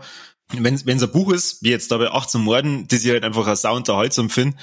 Wenn 0.51 0.73
es 0.73 0.85
ein 0.87 1.11
Buch 1.11 1.31
ist, 1.31 1.63
wie 1.63 1.69
jetzt 1.69 1.91
da 1.91 1.97
bei 1.97 2.09
18 2.09 2.41
Morden, 2.41 2.87
das 2.87 3.03
ich 3.03 3.11
halt 3.11 3.23
einfach 3.23 3.47
als 3.47 3.61
sau 3.61 3.75
unterhaltsam 3.75 4.29
finde, 4.29 4.57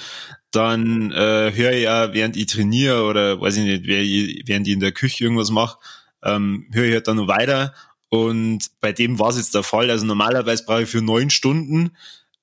dann 0.51 1.11
äh, 1.11 1.51
höre 1.53 1.71
ich 1.71 1.83
ja, 1.83 2.13
während 2.13 2.35
ich 2.35 2.47
trainiere 2.47 3.03
oder 3.03 3.39
weiß 3.39 3.57
ich 3.57 3.63
nicht, 3.63 3.85
während 3.85 4.67
ich 4.67 4.73
in 4.73 4.79
der 4.79 4.91
Küche 4.91 5.23
irgendwas 5.23 5.51
mache, 5.51 5.79
ähm, 6.23 6.67
höre 6.71 6.85
ich 6.85 6.93
halt 6.93 7.07
dann 7.07 7.17
noch 7.17 7.27
weiter. 7.27 7.73
Und 8.09 8.65
bei 8.81 8.91
dem 8.91 9.19
war 9.19 9.29
es 9.29 9.37
jetzt 9.37 9.55
der 9.55 9.63
Fall. 9.63 9.89
Also 9.89 10.05
normalerweise 10.05 10.65
brauche 10.65 10.83
ich 10.83 10.89
für 10.89 11.01
neun 11.01 11.29
Stunden 11.29 11.91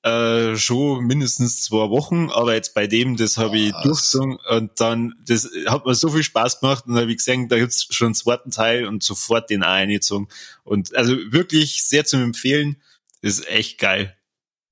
äh, 0.02 0.56
schon 0.56 1.04
mindestens 1.06 1.62
zwei 1.62 1.90
Wochen, 1.90 2.30
aber 2.30 2.54
jetzt 2.54 2.72
bei 2.72 2.86
dem, 2.86 3.16
das 3.16 3.36
habe 3.36 3.58
ich 3.58 3.72
durchgezogen 3.82 4.38
und 4.48 4.80
dann, 4.80 5.14
das 5.26 5.48
hat 5.66 5.86
mir 5.86 5.94
so 5.94 6.08
viel 6.10 6.22
Spaß 6.22 6.60
gemacht 6.60 6.84
und 6.86 6.96
habe 6.96 7.10
ich 7.10 7.16
gesehen, 7.18 7.48
da 7.48 7.58
gibt's 7.58 7.88
schon 7.90 8.06
einen 8.06 8.14
zweiten 8.14 8.50
Teil 8.50 8.86
und 8.86 9.02
sofort 9.02 9.50
den 9.50 9.62
eingezogen. 9.62 10.28
Und 10.62 10.94
also 10.94 11.16
wirklich 11.30 11.84
sehr 11.84 12.04
zum 12.04 12.22
Empfehlen, 12.22 12.76
ist 13.22 13.48
echt 13.48 13.78
geil. 13.78 14.16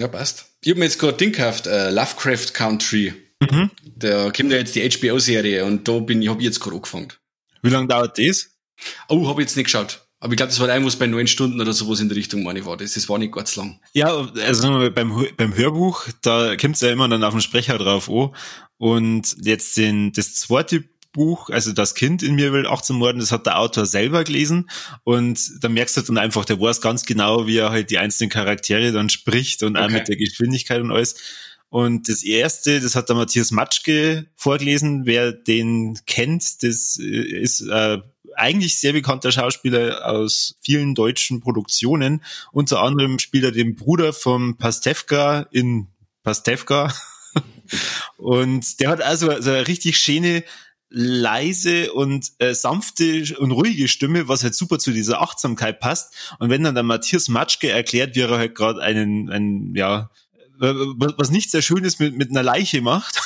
Ja, 0.01 0.09
passt. 0.09 0.47
Ich 0.63 0.71
habe 0.71 0.79
mir 0.79 0.85
jetzt 0.85 0.99
gerade 0.99 1.17
Ding 1.17 1.33
gekauft, 1.33 1.67
äh, 1.67 1.91
Lovecraft 1.91 2.53
Country. 2.53 3.15
Mhm. 3.41 3.71
Da 3.97 4.31
kommt 4.31 4.53
ja 4.53 4.59
jetzt 4.59 4.77
die 4.77 4.89
HBO-Serie 4.89 5.65
und 5.65 5.89
da 5.89 5.99
bin 5.99 6.23
ich, 6.23 6.29
habe 6.29 6.41
ich 6.41 6.47
jetzt 6.47 6.61
gerade 6.61 6.77
angefangen. 6.77 7.13
Wie 7.63 7.71
lange 7.71 7.89
dauert 7.89 8.19
das? 8.19 8.56
Oh, 9.09 9.29
habe 9.29 9.43
ich 9.43 9.49
jetzt 9.49 9.57
nicht 9.57 9.67
geschaut. 9.67 10.07
Aber 10.19 10.33
ich 10.33 10.39
glaube, 10.39 10.51
das 10.51 10.61
war 10.61 10.69
irgendwas 10.69 10.97
bei 10.97 11.07
neun 11.07 11.27
Stunden 11.27 11.61
oder 11.61 11.73
sowas 11.73 12.01
in 12.01 12.09
der 12.09 12.17
Richtung, 12.17 12.43
meine 12.43 12.61
ich, 12.61 12.65
war 12.65 12.77
das. 12.77 12.95
Das 12.95 13.09
war 13.09 13.19
nicht 13.19 13.35
ganz 13.35 13.55
lang. 13.57 13.81
Ja, 13.93 14.29
also 14.47 14.91
beim, 14.91 15.27
beim 15.37 15.57
Hörbuch, 15.57 16.07
da 16.23 16.57
kommt's 16.57 16.81
ja 16.81 16.91
immer 16.91 17.09
dann 17.09 17.23
auf 17.23 17.35
den 17.35 17.43
Sprecher 17.43 17.77
drauf 17.79 18.09
an. 18.09 18.31
Und 18.79 19.37
jetzt 19.43 19.77
den, 19.77 20.13
das 20.13 20.35
zweite 20.35 20.85
Buch, 21.13 21.51
also 21.51 21.73
das 21.73 21.95
Kind 21.95 22.23
in 22.23 22.35
mir 22.35 22.53
will 22.53 22.67
18 22.67 22.97
Morden, 22.97 23.19
das 23.19 23.33
hat 23.33 23.47
der 23.47 23.59
Autor 23.59 23.87
selber 23.87 24.23
gelesen 24.23 24.71
und 25.03 25.65
da 25.65 25.69
merkst 25.69 25.97
du 25.97 26.03
dann 26.03 26.19
einfach, 26.19 26.45
der 26.45 26.61
weiß 26.61 26.83
ganz 26.83 27.07
genau, 27.07 27.47
wie 27.47 27.57
er 27.57 27.71
halt 27.71 27.91
die 27.91 27.99
einzelnen 27.99 28.29
Charaktere 28.29 28.93
dann 28.93 29.09
spricht 29.09 29.63
und 29.63 29.77
okay. 29.77 29.87
auch 29.87 29.91
mit 29.91 30.09
der 30.09 30.17
Geschwindigkeit 30.17 30.83
und 30.83 30.93
alles. 30.93 31.17
Und 31.69 32.09
das 32.09 32.23
erste, 32.23 32.81
das 32.81 32.95
hat 32.95 33.09
der 33.09 33.17
Matthias 33.17 33.51
Matschke 33.51 34.27
vorgelesen. 34.37 35.05
Wer 35.05 35.33
den 35.33 35.99
kennt, 36.07 36.63
das 36.63 36.97
ist 36.97 37.61
äh, 37.63 37.99
eigentlich 38.39 38.79
sehr 38.79 38.93
bekannter 38.93 39.33
Schauspieler 39.33 40.07
aus 40.07 40.57
vielen 40.61 40.95
deutschen 40.95 41.41
Produktionen. 41.41 42.23
Unter 42.53 42.83
anderem 42.83 43.19
spielt 43.19 43.45
er 43.45 43.53
den 43.53 43.77
Bruder 43.77 44.13
vom 44.13 44.57
Pastewka 44.57 45.47
in 45.51 45.89
Pastewka. 46.23 46.93
und 48.17 48.81
der 48.81 48.91
hat 48.91 49.03
also 49.03 49.41
so 49.41 49.51
eine 49.51 49.69
richtig 49.69 49.99
schöne, 49.99 50.45
leise 50.89 51.93
und 51.93 52.33
äh, 52.39 52.55
sanfte 52.55 53.25
und 53.39 53.51
ruhige 53.51 53.89
Stimme, 53.89 54.29
was 54.29 54.45
halt 54.45 54.55
super 54.55 54.79
zu 54.79 54.93
dieser 54.93 55.21
Achtsamkeit 55.21 55.81
passt. 55.81 56.15
Und 56.39 56.49
wenn 56.49 56.63
dann 56.63 56.75
der 56.75 56.85
Matthias 56.85 57.29
Matschke 57.29 57.69
erklärt, 57.69 58.15
wie 58.15 58.21
er 58.21 58.39
halt 58.39 58.55
gerade 58.55 58.81
einen, 58.81 59.29
einen, 59.31 59.75
ja, 59.75 60.11
was 60.59 61.31
nicht 61.31 61.51
sehr 61.51 61.63
schön 61.63 61.85
ist 61.85 62.01
mit, 62.01 62.17
mit 62.17 62.31
einer 62.31 62.43
Leiche 62.43 62.81
macht, 62.81 63.21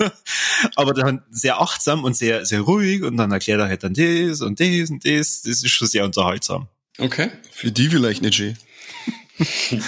aber 0.76 0.94
dann 0.94 1.22
sehr 1.30 1.60
achtsam 1.60 2.04
und 2.04 2.16
sehr, 2.16 2.46
sehr 2.46 2.60
ruhig 2.60 3.02
und 3.02 3.16
dann 3.16 3.32
erklärt 3.32 3.60
er 3.60 3.68
halt 3.68 3.84
dann 3.84 3.94
das 3.94 4.40
und 4.40 4.60
das 4.60 4.90
und 4.90 5.04
das. 5.04 5.42
Das 5.42 5.62
ist 5.62 5.70
schon 5.70 5.88
sehr 5.88 6.04
unterhaltsam. 6.04 6.68
Okay. 6.98 7.30
Für 7.50 7.72
die 7.72 7.88
vielleicht 7.88 8.22
nicht 8.22 8.34
schön. 8.34 8.56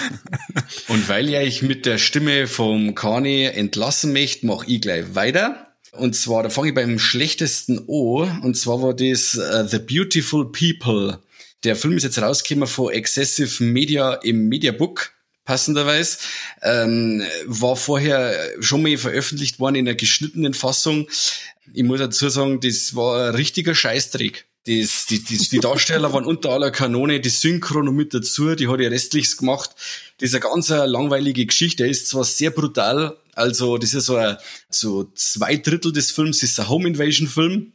und 0.89 1.07
weil 1.07 1.29
ja 1.29 1.41
ich 1.41 1.61
mit 1.61 1.85
der 1.85 1.97
Stimme 1.97 2.47
vom 2.47 2.95
Kani 2.95 3.45
entlassen 3.45 4.11
möchte, 4.11 4.45
mache 4.45 4.65
ich 4.67 4.81
gleich 4.81 5.15
weiter. 5.15 5.67
Und 5.93 6.15
zwar, 6.15 6.43
da 6.43 6.49
fange 6.49 6.69
ich 6.69 6.75
beim 6.75 6.99
schlechtesten 6.99 7.81
O. 7.87 8.27
Und 8.43 8.55
zwar 8.55 8.81
war 8.81 8.93
das 8.93 9.35
uh, 9.35 9.65
The 9.65 9.79
Beautiful 9.79 10.51
People. 10.51 11.19
Der 11.63 11.75
Film 11.75 11.97
ist 11.97 12.03
jetzt 12.03 12.21
rausgekommen 12.21 12.67
von 12.67 12.91
Excessive 12.91 13.63
Media 13.63 14.13
im 14.15 14.47
Mediabook 14.47 15.11
passenderweise. 15.47 16.17
Ähm, 16.61 17.23
war 17.45 17.75
vorher 17.75 18.37
schon 18.59 18.83
mal 18.83 18.97
veröffentlicht 18.97 19.59
worden 19.59 19.75
in 19.75 19.87
einer 19.87 19.95
geschnittenen 19.95 20.53
Fassung. 20.53 21.07
Ich 21.73 21.83
muss 21.83 21.99
dazu 21.99 22.29
sagen, 22.29 22.59
das 22.59 22.95
war 22.95 23.29
ein 23.29 23.35
richtiger 23.35 23.73
Scheißdreck. 23.73 24.45
Das, 24.67 25.05
die, 25.05 25.23
die, 25.23 25.37
die 25.37 25.59
Darsteller 25.59 26.11
waren 26.11 26.25
unter 26.25 26.49
aller 26.49 26.71
Kanone, 26.71 27.21
die 27.21 27.29
Synchron 27.29 27.87
und 27.87 27.95
mit 27.95 28.13
dazu, 28.13 28.53
die 28.53 28.67
hat 28.67 28.81
ja 28.81 28.89
restlichs 28.89 29.37
gemacht. 29.37 29.71
Das 30.19 30.29
ist 30.29 30.35
eine 30.35 30.41
ganz 30.41 30.67
langweilige 30.67 31.45
Geschichte. 31.45 31.85
Er 31.85 31.89
ist 31.89 32.09
zwar 32.09 32.25
sehr 32.25 32.51
brutal, 32.51 33.17
also 33.33 33.77
das 33.77 33.93
ist 33.93 34.07
so, 34.07 34.17
ein, 34.17 34.35
so 34.69 35.09
zwei 35.15 35.55
Drittel 35.55 35.93
des 35.93 36.11
Films 36.11 36.43
ist 36.43 36.59
ein 36.59 36.67
Home 36.67 36.89
Invasion 36.89 37.29
Film. 37.29 37.71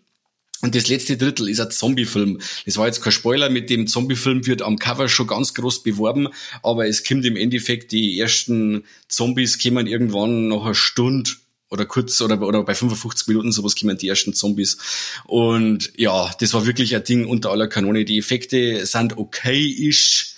Und 0.62 0.76
das 0.76 0.88
letzte 0.88 1.16
Drittel 1.16 1.48
ist 1.48 1.60
ein 1.60 1.72
Zombie-Film. 1.72 2.38
Das 2.64 2.76
war 2.76 2.86
jetzt 2.86 3.02
kein 3.02 3.12
Spoiler, 3.12 3.50
mit 3.50 3.68
dem 3.68 3.88
Zombie-Film 3.88 4.46
wird 4.46 4.62
am 4.62 4.78
Cover 4.78 5.08
schon 5.08 5.26
ganz 5.26 5.54
groß 5.54 5.82
beworben, 5.82 6.28
aber 6.62 6.86
es 6.86 7.02
kommt 7.02 7.24
im 7.24 7.36
Endeffekt, 7.36 7.90
die 7.90 8.18
ersten 8.18 8.84
Zombies 9.08 9.60
kommen 9.60 9.88
irgendwann 9.88 10.48
nach 10.48 10.64
einer 10.64 10.74
Stunde 10.76 11.32
oder 11.68 11.84
kurz 11.84 12.20
oder, 12.20 12.40
oder 12.42 12.62
bei 12.62 12.74
55 12.74 13.26
Minuten 13.26 13.50
sowas 13.50 13.74
kommen 13.74 13.96
die 13.96 14.06
ersten 14.06 14.34
Zombies. 14.34 14.78
Und 15.24 15.92
ja, 15.96 16.30
das 16.38 16.54
war 16.54 16.64
wirklich 16.64 16.94
ein 16.94 17.02
Ding 17.02 17.26
unter 17.26 17.50
aller 17.50 17.66
Kanone. 17.66 18.04
Die 18.04 18.18
Effekte 18.18 18.86
sind 18.86 19.18
okay-ish 19.18 20.31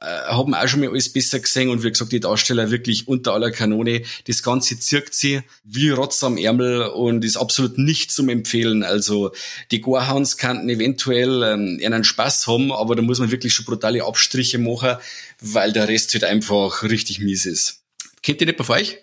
haben 0.00 0.54
auch 0.54 0.68
schon 0.68 0.80
mal 0.80 0.90
alles 0.90 1.12
besser 1.12 1.40
gesehen 1.40 1.70
und 1.70 1.82
wie 1.82 1.90
gesagt, 1.90 2.12
die 2.12 2.20
Darsteller 2.20 2.70
wirklich 2.70 3.08
unter 3.08 3.32
aller 3.32 3.50
Kanone. 3.50 4.02
Das 4.26 4.42
Ganze 4.42 4.78
zirkt 4.78 5.14
sie 5.14 5.42
wie 5.64 5.90
Rotz 5.90 6.22
am 6.22 6.36
Ärmel 6.36 6.82
und 6.82 7.24
ist 7.24 7.36
absolut 7.36 7.78
nicht 7.78 8.10
zum 8.10 8.28
Empfehlen. 8.28 8.82
Also 8.82 9.32
die 9.70 9.80
Gorehounds 9.80 10.36
könnten 10.36 10.68
eventuell 10.68 11.42
ähm, 11.42 11.80
einen 11.84 12.04
Spaß 12.04 12.46
haben, 12.46 12.72
aber 12.72 12.96
da 12.96 13.02
muss 13.02 13.18
man 13.18 13.30
wirklich 13.30 13.54
schon 13.54 13.64
brutale 13.64 14.04
Abstriche 14.04 14.58
machen, 14.58 14.96
weil 15.40 15.72
der 15.72 15.88
Rest 15.88 16.14
halt 16.14 16.24
einfach 16.24 16.82
richtig 16.82 17.20
mies 17.20 17.46
ist. 17.46 17.82
Kennt 18.22 18.40
ihr 18.40 18.46
nicht 18.46 18.58
bei 18.58 18.68
euch? 18.68 18.98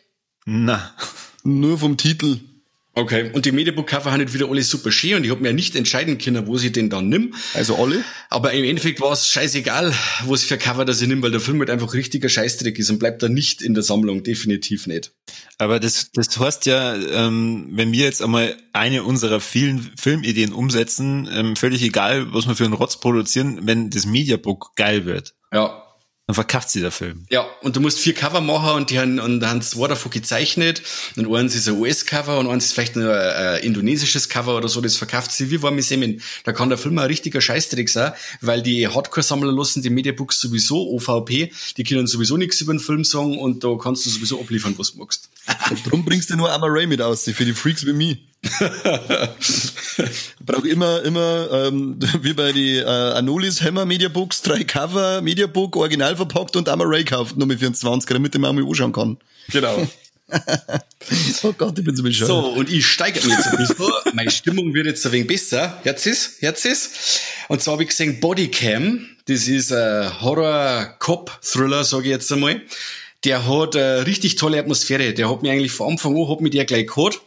Na. 0.45 0.93
Nur 1.43 1.77
vom 1.77 1.97
Titel. 1.97 2.39
Okay, 2.95 3.31
und 3.33 3.45
die 3.45 3.51
Mediabook-Cover 3.51 4.11
haben 4.11 4.21
nicht 4.21 4.35
wieder 4.35 4.47
alle 4.47 4.61
super 4.61 4.91
schön 4.91 5.15
und 5.15 5.23
ich 5.23 5.31
habe 5.31 5.41
mir 5.41 5.47
ja 5.47 5.53
nicht 5.53 5.75
entscheiden 5.75 6.19
können, 6.19 6.45
wo 6.45 6.59
sie 6.59 6.71
den 6.71 6.91
dann 6.91 7.09
nimm. 7.09 7.33
Also 7.55 7.75
alle? 7.75 8.03
Aber 8.29 8.53
im 8.53 8.63
Endeffekt 8.63 9.01
war 9.01 9.11
es 9.11 9.27
scheißegal, 9.27 9.91
wo 10.25 10.35
sie 10.35 10.45
für 10.45 10.59
Cover 10.59 10.85
das 10.85 11.01
ich 11.01 11.07
nimm, 11.07 11.23
weil 11.23 11.31
der 11.31 11.39
Film 11.39 11.57
halt 11.57 11.71
einfach 11.71 11.95
richtiger 11.95 12.29
Scheißdreck 12.29 12.77
ist 12.77 12.91
und 12.91 12.99
bleibt 12.99 13.23
da 13.23 13.29
nicht 13.29 13.63
in 13.63 13.73
der 13.73 13.81
Sammlung, 13.81 14.21
definitiv 14.21 14.85
nicht. 14.85 15.11
Aber 15.57 15.79
das, 15.79 16.11
das 16.13 16.37
heißt 16.39 16.67
ja, 16.67 16.95
ähm, 16.95 17.69
wenn 17.71 17.91
wir 17.91 18.05
jetzt 18.05 18.21
einmal 18.21 18.55
eine 18.73 19.03
unserer 19.03 19.39
vielen 19.39 19.91
Filmideen 19.99 20.53
umsetzen, 20.53 21.27
ähm, 21.33 21.55
völlig 21.55 21.81
egal, 21.81 22.31
was 22.31 22.47
wir 22.47 22.55
für 22.55 22.65
einen 22.65 22.73
Rotz 22.73 22.99
produzieren, 22.99 23.61
wenn 23.63 23.89
das 23.89 24.05
Mediabook 24.05 24.75
geil 24.75 25.05
wird. 25.05 25.33
Ja, 25.51 25.82
dann 26.25 26.35
verkauft 26.35 26.69
sie 26.69 26.79
der 26.79 26.91
Film. 26.91 27.25
Ja, 27.29 27.45
und 27.61 27.75
du 27.75 27.81
musst 27.81 27.99
vier 27.99 28.13
Cover 28.13 28.39
machen 28.39 28.71
und 28.71 28.89
die 28.89 28.97
haben, 28.97 29.19
und 29.19 29.41
da 29.41 29.49
haben 29.49 29.61
zwei 29.61 29.89
davon 29.89 30.09
gezeichnet. 30.09 30.81
Und 31.17 31.33
eins 31.35 31.53
ist 31.53 31.67
ein 31.67 31.77
US-Cover 31.77 32.39
und 32.39 32.47
eins 32.47 32.65
ist 32.65 32.73
vielleicht 32.73 32.95
nur 32.95 33.13
ein, 33.13 33.55
ein, 33.55 33.63
indonesisches 33.63 34.29
Cover 34.29 34.55
oder 34.55 34.69
so. 34.69 34.79
Das 34.79 34.95
verkauft 34.95 35.33
sie 35.33 35.51
wie 35.51 35.61
warme 35.61 35.81
Semmeln. 35.81 36.21
Da 36.45 36.53
kann 36.53 36.69
der 36.69 36.77
Film 36.77 36.97
ein 36.97 37.07
richtiger 37.07 37.41
Scheißdreck 37.41 37.89
sein, 37.89 38.13
weil 38.39 38.61
die 38.61 38.87
Hardcore-Sammler 38.87 39.51
lassen 39.51 39.81
die 39.81 39.89
Mediabooks 39.89 40.39
sowieso 40.39 40.89
OVP. 40.91 41.51
Die 41.75 41.83
können 41.83 42.07
sowieso 42.07 42.37
nichts 42.37 42.61
über 42.61 42.73
den 42.73 42.79
Film 42.79 43.03
sagen 43.03 43.37
und 43.37 43.65
da 43.65 43.75
kannst 43.75 44.05
du 44.05 44.09
sowieso 44.09 44.39
abliefern, 44.39 44.75
was 44.77 44.93
du 44.93 44.99
magst. 44.99 45.29
Drum 45.85 46.05
bringst 46.05 46.29
du 46.29 46.37
nur 46.37 46.49
Amma 46.53 46.67
Ray 46.69 46.87
mit 46.87 47.01
aus, 47.01 47.23
für 47.23 47.43
die 47.43 47.53
Freaks 47.53 47.85
wie 47.85 47.91
mich. 47.91 48.32
Brauch 50.45 50.65
immer, 50.65 51.01
immer, 51.03 51.49
ähm, 51.51 51.97
wie 52.21 52.33
bei 52.33 52.51
die 52.51 52.77
äh, 52.77 52.83
Anolis 52.85 53.61
Hammer 53.61 53.85
Mediabooks, 53.85 54.41
drei 54.41 54.63
Cover, 54.65 55.21
Mediabook, 55.21 55.75
original 55.77 56.15
verpackt 56.15 56.55
und 56.55 56.67
einmal 56.67 56.87
Ray 56.87 57.05
kauft, 57.05 57.37
nur 57.37 57.47
mit 57.47 57.59
24, 57.59 58.09
damit 58.09 58.35
ich 58.35 58.41
mir 58.41 58.49
einmal 58.49 58.65
anschauen 58.65 58.91
kann. 58.91 59.17
Genau. 59.49 59.87
oh 61.43 61.53
Gott, 61.57 61.77
ich 61.77 61.85
bin 61.85 61.95
so 61.95 62.03
bescheuert. 62.03 62.27
So, 62.27 62.39
und 62.39 62.69
ich 62.69 62.85
steigere 62.85 63.25
mich 63.25 63.37
jetzt 63.37 63.47
ein 63.47 63.57
bisschen. 63.57 63.85
Meine 64.13 64.31
Stimmung 64.31 64.73
wird 64.73 64.87
jetzt 64.87 65.05
ein 65.05 65.11
wenig 65.11 65.27
besser. 65.27 65.79
Jetzt 65.83 66.05
ist, 66.05 66.41
jetzt 66.41 66.65
ist. 66.65 67.21
Und 67.47 67.61
zwar 67.61 67.73
habe 67.73 67.83
ich 67.83 67.89
gesehen 67.89 68.19
Bodycam. 68.19 69.05
Das 69.25 69.47
ist 69.47 69.71
ein 69.71 70.21
Horror-Cop-Thriller, 70.21 71.83
sage 71.83 72.05
ich 72.05 72.09
jetzt 72.09 72.31
einmal. 72.31 72.61
Der 73.23 73.47
hat 73.47 73.75
eine 73.75 74.05
richtig 74.05 74.35
tolle 74.35 74.59
Atmosphäre. 74.59 75.13
Der 75.13 75.29
hat 75.29 75.43
mich 75.43 75.51
eigentlich 75.51 75.71
von 75.71 75.93
Anfang 75.93 76.15
an, 76.17 76.29
hat 76.29 76.41
mich 76.41 76.51
der 76.51 76.65
gleich 76.65 76.87
gehabt 76.87 77.21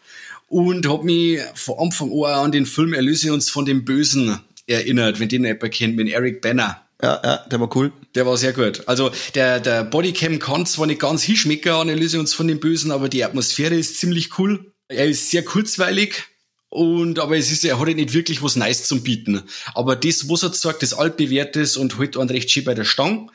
und 0.49 0.89
habe 0.89 1.05
mich 1.05 1.41
von 1.55 1.79
Anfang 1.79 2.11
an 2.25 2.45
an 2.47 2.53
den 2.53 2.67
Film 2.67 2.93
Erlöse 2.93 3.33
uns 3.33 3.51
von 3.51 3.67
dem 3.67 3.85
Bösen 3.85 4.39
erinnert, 4.67 5.21
wenn 5.21 5.29
den 5.29 5.45
jemand 5.45 5.73
kennt, 5.73 5.97
mit 5.97 6.09
Eric 6.09 6.41
Banner. 6.41 6.83
Ja, 7.03 7.21
ja, 7.23 7.37
der 7.51 7.61
war 7.61 7.77
cool. 7.77 7.93
Der 8.15 8.25
war 8.25 8.37
sehr 8.37 8.53
gut. 8.53 8.83
Also 8.87 9.11
der, 9.35 9.61
der 9.61 9.85
Bodycam 9.85 10.39
kann 10.39 10.65
zwar 10.65 10.87
nicht 10.87 11.01
ganz 11.01 11.23
hinschmecken 11.23 11.73
an 11.73 11.89
Erlöse 11.89 12.19
uns 12.19 12.33
von 12.33 12.49
dem 12.49 12.59
Bösen, 12.59 12.91
aber 12.91 13.09
die 13.09 13.25
Atmosphäre 13.25 13.75
ist 13.75 13.99
ziemlich 13.99 14.39
cool. 14.39 14.73
Er 14.89 15.07
ist 15.07 15.31
sehr 15.31 15.45
kurzweilig, 15.45 16.25
und, 16.69 17.19
aber 17.21 17.39
es 17.39 17.51
ist, 17.51 17.65
er 17.65 17.79
hat 17.79 17.89
nicht 17.89 18.13
wirklich 18.13 18.43
was 18.43 18.57
Nice 18.57 18.87
zum 18.87 19.03
Bieten. 19.03 19.43
Aber 19.75 19.97
das, 19.97 20.29
was 20.29 20.43
er 20.43 20.53
sagt, 20.53 20.83
das 20.83 20.93
altbewährtes 20.93 21.77
und 21.77 21.99
halt 21.99 22.17
einen 22.17 22.29
recht 22.29 22.51
schön 22.51 22.65
bei 22.65 22.75
der 22.75 22.85
Stange. 22.85 23.29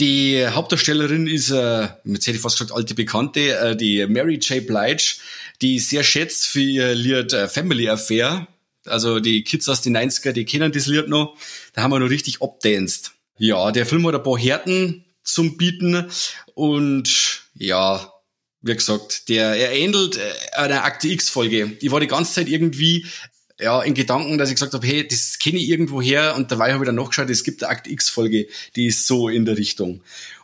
Die 0.00 0.46
Hauptdarstellerin 0.46 1.26
ist, 1.26 1.50
äh, 1.50 1.88
jetzt 2.04 2.26
hätte 2.26 2.36
ich 2.36 2.40
fast 2.40 2.58
gesagt, 2.58 2.74
alte 2.74 2.94
Bekannte, 2.94 3.56
äh, 3.56 3.76
die 3.76 4.06
Mary 4.06 4.36
J. 4.36 4.66
Blige, 4.66 5.14
die 5.60 5.78
sehr 5.78 6.02
schätzt 6.02 6.46
für 6.46 6.60
ihr 6.60 6.94
Lied 6.94 7.32
äh, 7.32 7.48
Family 7.48 7.88
Affair. 7.88 8.48
Also 8.86 9.20
die 9.20 9.44
Kids 9.44 9.68
aus 9.68 9.82
den 9.82 9.96
90er, 9.96 10.32
die 10.32 10.44
kennen 10.44 10.72
das 10.72 10.86
Lied 10.86 11.08
noch. 11.08 11.36
Da 11.74 11.82
haben 11.82 11.92
wir 11.92 12.00
noch 12.00 12.10
richtig 12.10 12.42
abdanced. 12.42 13.12
Ja, 13.38 13.70
der 13.70 13.86
Film 13.86 14.06
hat 14.06 14.14
ein 14.14 14.22
paar 14.22 14.38
Härten 14.38 15.04
zum 15.22 15.56
Bieten 15.56 16.10
und 16.54 17.42
ja, 17.54 18.12
wie 18.62 18.74
gesagt, 18.74 19.28
der 19.28 19.54
er 19.54 19.72
ähnelt 19.72 20.16
äh, 20.16 20.56
einer 20.56 20.84
Akte 20.84 21.08
X-Folge. 21.08 21.76
Ich 21.80 21.90
war 21.90 22.00
die 22.00 22.06
ganze 22.06 22.34
Zeit 22.34 22.48
irgendwie 22.48 23.06
ja, 23.62 23.82
in 23.82 23.94
Gedanken, 23.94 24.38
dass 24.38 24.48
ich 24.48 24.56
gesagt 24.56 24.74
habe, 24.74 24.86
hey, 24.86 25.06
das 25.06 25.38
kenne 25.38 25.58
ich 25.58 25.68
irgendwo 25.68 26.02
her 26.02 26.34
und 26.36 26.50
dabei 26.50 26.72
habe 26.72 26.84
ich 26.84 26.86
dann 26.86 26.96
nachgeschaut, 26.96 27.30
es 27.30 27.44
gibt 27.44 27.62
eine 27.62 27.70
Akt 27.70 27.86
X-Folge, 27.86 28.48
die 28.76 28.86
ist 28.86 29.06
so 29.06 29.28
in 29.28 29.44
der 29.44 29.56
Richtung. 29.56 30.02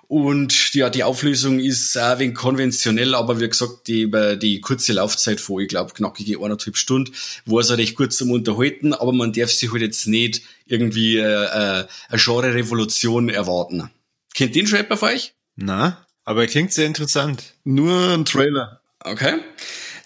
Und 0.09 0.73
ja, 0.75 0.89
die 0.89 1.05
Auflösung 1.05 1.61
ist 1.61 1.99
auch 1.99 2.13
ein 2.13 2.19
wenig 2.19 2.35
konventionell, 2.35 3.15
aber 3.15 3.41
wie 3.41 3.49
gesagt, 3.49 3.89
die, 3.89 4.03
über 4.03 4.37
die 4.37 4.63
kurze 4.63 4.95
Laufzeit 4.95 5.39
vor, 5.39 5.61
ich 5.61 5.69
glaube, 5.69 5.93
knackige 5.93 6.39
eineinhalb 6.39 6.79
Stunden, 6.79 7.13
war 7.45 7.61
es 7.61 7.77
recht 7.77 7.95
kurz 7.95 8.17
zum 8.17 8.31
Unterhalten, 8.31 8.95
aber 8.95 9.13
man 9.13 9.35
darf 9.35 9.51
sich 9.51 9.71
halt 9.71 9.83
jetzt 9.83 10.07
nicht 10.07 10.41
irgendwie 10.65 11.19
äh, 11.19 11.23
äh, 11.23 11.87
eine 12.09 12.19
Genre-Revolution 12.19 13.29
erwarten. 13.29 13.91
Kennt 14.35 14.55
den 14.55 14.67
schon 14.67 14.79
jemand 14.79 14.99
von 14.99 15.11
euch? 15.11 15.35
Na, 15.57 16.07
aber 16.25 16.47
klingt 16.47 16.73
sehr 16.73 16.87
interessant. 16.87 17.55
Nur 17.65 18.15
ein 18.15 18.25
Trailer. 18.25 18.81
Okay. 19.01 19.41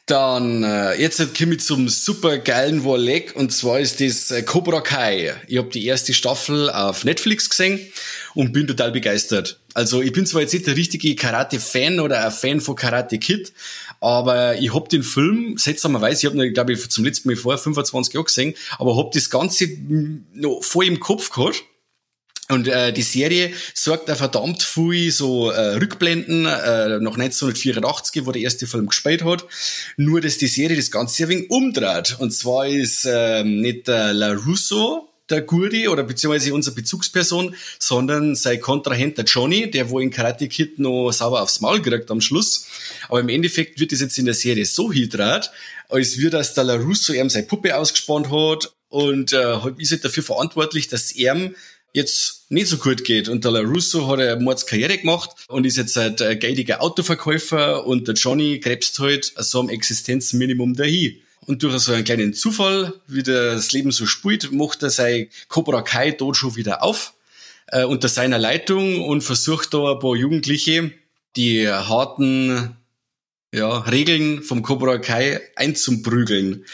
Dann 0.06 0.64
äh, 0.64 1.00
jetzt 1.00 1.38
komme 1.38 1.54
ich 1.54 1.60
zum 1.60 1.88
super 1.88 2.38
geilen 2.38 2.84
Warleg 2.84 3.36
und 3.36 3.52
zwar 3.52 3.78
ist 3.78 4.00
das 4.00 4.32
äh, 4.32 4.42
Cobra 4.42 4.80
Kai. 4.80 5.34
Ich 5.46 5.58
habe 5.58 5.68
die 5.68 5.86
erste 5.86 6.12
Staffel 6.12 6.70
auf 6.70 7.04
Netflix 7.04 7.48
gesehen 7.48 7.78
und 8.34 8.52
bin 8.52 8.66
total 8.66 8.90
begeistert. 8.90 9.60
Also 9.74 10.02
ich 10.02 10.12
bin 10.12 10.26
zwar 10.26 10.42
jetzt 10.42 10.54
nicht 10.54 10.66
der 10.66 10.76
richtige 10.76 11.14
Karate-Fan 11.14 12.00
oder 12.00 12.24
ein 12.24 12.32
Fan 12.32 12.60
von 12.60 12.74
Karate 12.74 13.18
Kid, 13.18 13.52
aber 14.00 14.58
ich 14.58 14.74
hab 14.74 14.88
den 14.88 15.04
Film, 15.04 15.56
seltsamerweise, 15.56 16.26
ich 16.26 16.32
habe 16.32 16.44
ihn, 16.44 16.52
glaube 16.52 16.72
ich, 16.72 16.90
zum 16.90 17.04
letzten 17.04 17.28
Mal 17.28 17.36
vor 17.36 17.56
25 17.56 18.14
Jahren 18.14 18.24
gesehen, 18.24 18.54
aber 18.78 18.96
hab 18.96 19.12
das 19.12 19.30
Ganze 19.30 19.68
noch 20.34 20.64
voll 20.64 20.88
im 20.88 20.98
Kopf 20.98 21.30
gehabt 21.30 21.62
und 22.52 22.68
äh, 22.68 22.92
die 22.92 23.02
Serie 23.02 23.52
sorgt 23.74 24.08
da 24.08 24.14
verdammt 24.14 24.62
viel 24.62 25.10
so 25.10 25.50
äh, 25.50 25.76
Rückblenden 25.76 26.44
äh, 26.46 27.00
nach 27.00 27.16
1984, 27.16 28.26
wo 28.26 28.32
der 28.32 28.42
erste 28.42 28.66
Film 28.66 28.86
gespielt 28.86 29.24
hat. 29.24 29.46
Nur, 29.96 30.20
dass 30.20 30.38
die 30.38 30.46
Serie 30.46 30.76
das 30.76 30.90
Ganze 30.90 31.24
ein 31.24 31.28
wenig 31.30 31.50
umdreht. 31.50 32.16
Und 32.18 32.32
zwar 32.32 32.66
ist 32.66 33.06
ähm, 33.10 33.60
nicht 33.60 33.88
der 33.88 34.12
La 34.12 34.32
Russo 34.32 35.08
der 35.30 35.42
Gurdi 35.42 35.88
oder 35.88 36.02
beziehungsweise 36.02 36.52
unsere 36.52 36.76
Bezugsperson, 36.76 37.54
sondern 37.78 38.34
sein 38.34 38.60
Kontrahent 38.60 39.16
der 39.16 39.24
Johnny, 39.24 39.70
der 39.70 39.88
wo 39.88 39.98
in 39.98 40.10
Karate 40.10 40.48
Kid 40.48 40.78
noch 40.78 41.10
sauber 41.10 41.42
aufs 41.42 41.60
Maul 41.60 41.80
kriegt 41.80 42.10
am 42.10 42.20
Schluss. 42.20 42.66
Aber 43.08 43.20
im 43.20 43.28
Endeffekt 43.28 43.80
wird 43.80 43.92
das 43.92 44.00
jetzt 44.00 44.18
in 44.18 44.26
der 44.26 44.34
Serie 44.34 44.66
so 44.66 44.92
hydrat, 44.92 45.50
als 45.88 46.18
wir 46.18 46.30
das 46.30 46.54
der 46.54 46.64
LaRusso 46.64 47.12
ihm 47.12 47.30
seine 47.30 47.46
Puppe 47.46 47.76
ausgespannt 47.76 48.30
hat 48.30 48.72
und 48.88 49.32
äh, 49.32 49.56
ist 49.78 49.92
halt 49.92 50.04
dafür 50.04 50.22
verantwortlich, 50.22 50.88
dass 50.88 51.12
er 51.12 51.50
jetzt 51.92 52.50
nicht 52.50 52.68
so 52.68 52.78
gut 52.78 53.04
geht. 53.04 53.28
Und 53.28 53.44
der 53.44 53.52
LaRusso 53.52 54.06
hat 54.08 54.20
eine 54.20 54.40
Mordskarriere 54.40 54.98
gemacht 54.98 55.30
und 55.48 55.66
ist 55.66 55.76
jetzt 55.76 55.96
ein 55.98 56.16
äh, 56.20 56.36
geidiger 56.36 56.82
Autoverkäufer 56.82 57.86
und 57.86 58.08
der 58.08 58.14
Johnny 58.14 58.60
krebst 58.60 58.98
halt 58.98 59.32
so 59.36 59.60
am 59.60 59.68
Existenzminimum 59.68 60.74
dahin. 60.74 61.18
Und 61.46 61.62
durch 61.62 61.76
so 61.80 61.92
einen 61.92 62.04
kleinen 62.04 62.34
Zufall, 62.34 62.94
wie 63.08 63.22
das 63.22 63.72
Leben 63.72 63.90
so 63.90 64.06
spielt, 64.06 64.52
macht 64.52 64.82
er 64.82 64.90
sein 64.90 65.28
Cobra 65.48 65.82
Kai 65.82 66.12
Dojo 66.12 66.56
wieder 66.56 66.82
auf 66.82 67.14
äh, 67.66 67.84
unter 67.84 68.08
seiner 68.08 68.38
Leitung 68.38 69.02
und 69.02 69.22
versucht 69.22 69.74
da 69.74 69.92
ein 69.92 69.98
paar 69.98 70.14
Jugendliche 70.14 70.92
die 71.36 71.68
harten 71.68 72.76
ja, 73.52 73.78
Regeln 73.78 74.42
vom 74.42 74.62
Cobra 74.62 74.98
Kai 74.98 75.40
einzuprügeln. 75.56 76.64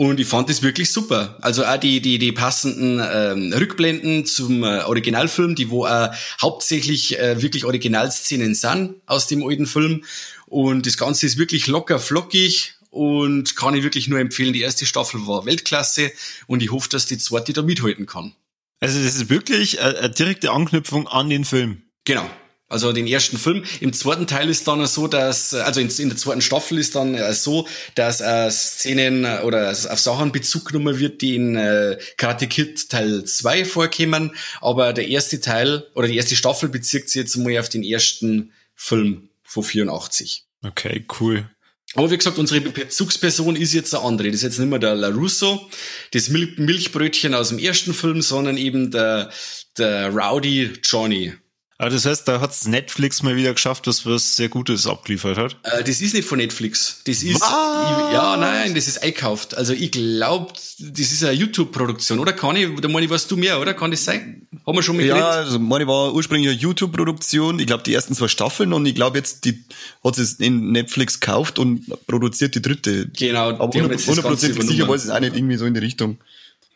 Und 0.00 0.18
ich 0.18 0.28
fand 0.28 0.48
das 0.48 0.62
wirklich 0.62 0.90
super. 0.90 1.36
Also 1.42 1.62
auch 1.66 1.76
die, 1.76 2.00
die, 2.00 2.18
die 2.18 2.32
passenden 2.32 3.02
ähm, 3.06 3.52
Rückblenden 3.52 4.24
zum 4.24 4.64
äh, 4.64 4.80
Originalfilm, 4.84 5.54
die 5.54 5.68
wo 5.68 5.84
äh, 5.84 6.08
hauptsächlich 6.40 7.18
äh, 7.18 7.42
wirklich 7.42 7.66
Originalszenen 7.66 8.54
sind 8.54 8.94
aus 9.04 9.26
dem 9.26 9.46
alten 9.46 9.66
Film. 9.66 10.04
Und 10.46 10.86
das 10.86 10.96
Ganze 10.96 11.26
ist 11.26 11.36
wirklich 11.36 11.66
locker 11.66 11.98
flockig 11.98 12.76
und 12.88 13.56
kann 13.56 13.74
ich 13.74 13.82
wirklich 13.82 14.08
nur 14.08 14.20
empfehlen. 14.20 14.54
Die 14.54 14.62
erste 14.62 14.86
Staffel 14.86 15.26
war 15.26 15.44
Weltklasse 15.44 16.12
und 16.46 16.62
ich 16.62 16.72
hoffe, 16.72 16.88
dass 16.88 17.04
die 17.04 17.18
zweite 17.18 17.52
da 17.52 17.60
mithalten 17.60 18.06
kann. 18.06 18.32
Also 18.80 19.04
das 19.04 19.16
ist 19.16 19.28
wirklich 19.28 19.82
eine, 19.82 19.98
eine 19.98 20.10
direkte 20.14 20.50
Anknüpfung 20.50 21.08
an 21.08 21.28
den 21.28 21.44
Film. 21.44 21.82
Genau. 22.06 22.24
Also 22.70 22.92
den 22.92 23.08
ersten 23.08 23.36
Film. 23.36 23.64
Im 23.80 23.92
zweiten 23.92 24.28
Teil 24.28 24.48
ist 24.48 24.68
dann 24.68 24.86
so, 24.86 25.08
dass, 25.08 25.52
also 25.52 25.80
in, 25.80 25.90
in 25.90 26.08
der 26.08 26.16
zweiten 26.16 26.40
Staffel 26.40 26.78
ist 26.78 26.94
dann 26.94 27.16
äh, 27.16 27.34
so, 27.34 27.66
dass 27.96 28.20
äh, 28.20 28.48
Szenen 28.48 29.24
oder 29.40 29.72
auf 29.72 29.98
Sachen 29.98 30.30
Bezug 30.30 30.66
genommen 30.66 31.00
wird, 31.00 31.20
die 31.20 31.34
in 31.34 31.56
äh, 31.56 31.98
Karate 32.16 32.46
Kid 32.46 32.88
Teil 32.88 33.24
2 33.24 33.64
vorkommen. 33.64 34.36
Aber 34.60 34.92
der 34.92 35.08
erste 35.08 35.40
Teil 35.40 35.84
oder 35.96 36.06
die 36.06 36.16
erste 36.16 36.36
Staffel 36.36 36.68
bezieht 36.68 37.10
sich 37.10 37.20
jetzt 37.20 37.36
mal 37.36 37.58
auf 37.58 37.68
den 37.68 37.82
ersten 37.82 38.52
Film 38.76 39.30
von 39.42 39.64
84. 39.64 40.44
Okay, 40.64 41.04
cool. 41.20 41.50
Aber 41.94 42.08
wie 42.12 42.16
gesagt, 42.16 42.38
unsere 42.38 42.60
Bezugsperson 42.60 43.56
ist 43.56 43.74
jetzt 43.74 43.92
eine 43.94 44.04
andere. 44.04 44.28
Das 44.28 44.36
ist 44.36 44.42
jetzt 44.42 44.58
nicht 44.60 44.68
mehr 44.68 44.78
der 44.78 44.94
LaRusso, 44.94 45.68
das 46.12 46.28
Mil 46.28 46.54
Milchbrötchen 46.56 47.34
aus 47.34 47.48
dem 47.48 47.58
ersten 47.58 47.94
Film, 47.94 48.22
sondern 48.22 48.56
eben 48.56 48.92
der, 48.92 49.30
der 49.76 50.14
Rowdy 50.14 50.74
Johnny. 50.84 51.32
Aber 51.80 51.88
das 51.88 52.04
heißt, 52.04 52.28
da 52.28 52.42
hat's 52.42 52.66
Netflix 52.66 53.22
mal 53.22 53.36
wieder 53.36 53.54
geschafft, 53.54 53.86
dass 53.86 54.04
was 54.04 54.36
sehr 54.36 54.50
Gutes 54.50 54.86
abgeliefert 54.86 55.38
hat. 55.38 55.56
Äh, 55.62 55.82
das 55.82 56.02
ist 56.02 56.12
nicht 56.12 56.28
von 56.28 56.36
Netflix. 56.36 57.00
Das 57.06 57.22
ist, 57.22 57.36
ich, 57.36 57.40
ja, 57.40 58.36
nein, 58.38 58.74
das 58.74 58.86
ist 58.86 59.02
einkauft. 59.02 59.56
Also 59.56 59.72
ich 59.72 59.90
glaube, 59.90 60.52
das 60.78 61.10
ist 61.10 61.24
eine 61.24 61.32
YouTube-Produktion, 61.32 62.18
oder? 62.18 62.34
Kann 62.34 62.54
ich, 62.56 62.68
da 62.82 62.88
meine 62.88 63.06
ich, 63.06 63.10
weißt 63.10 63.30
du 63.30 63.38
mehr, 63.38 63.58
oder? 63.58 63.72
Kann 63.72 63.90
das 63.90 64.04
sein? 64.04 64.42
Haben 64.66 64.76
wir 64.76 64.82
schon 64.82 64.98
mal 64.98 65.06
Ja, 65.06 65.14
geredet? 65.14 65.46
also 65.46 65.58
meine 65.58 65.86
war 65.86 66.12
ursprünglich 66.12 66.50
eine 66.50 66.58
YouTube-Produktion. 66.60 67.58
Ich 67.58 67.66
glaube, 67.66 67.82
die 67.82 67.94
ersten 67.94 68.14
zwei 68.14 68.28
Staffeln 68.28 68.74
und 68.74 68.84
ich 68.84 68.94
glaube 68.94 69.16
jetzt, 69.16 69.46
die 69.46 69.64
hat 70.04 70.18
es 70.18 70.34
in 70.34 70.72
Netflix 70.72 71.18
gekauft 71.18 71.58
und 71.58 71.86
produziert 72.06 72.54
die 72.56 72.60
dritte. 72.60 73.06
Genau, 73.16 73.52
Aber 73.52 73.68
die 73.68 73.80
haben 73.80 73.90
jetzt 73.90 74.06
das 74.06 74.16
Ganze 74.16 74.28
hundertprozentig 74.28 74.68
sicher 74.68 74.86
ich 74.86 74.94
es 74.96 75.08
auch 75.08 75.20
nicht 75.20 75.34
irgendwie 75.34 75.56
so 75.56 75.64
in 75.64 75.72
die 75.72 75.80
Richtung. 75.80 76.18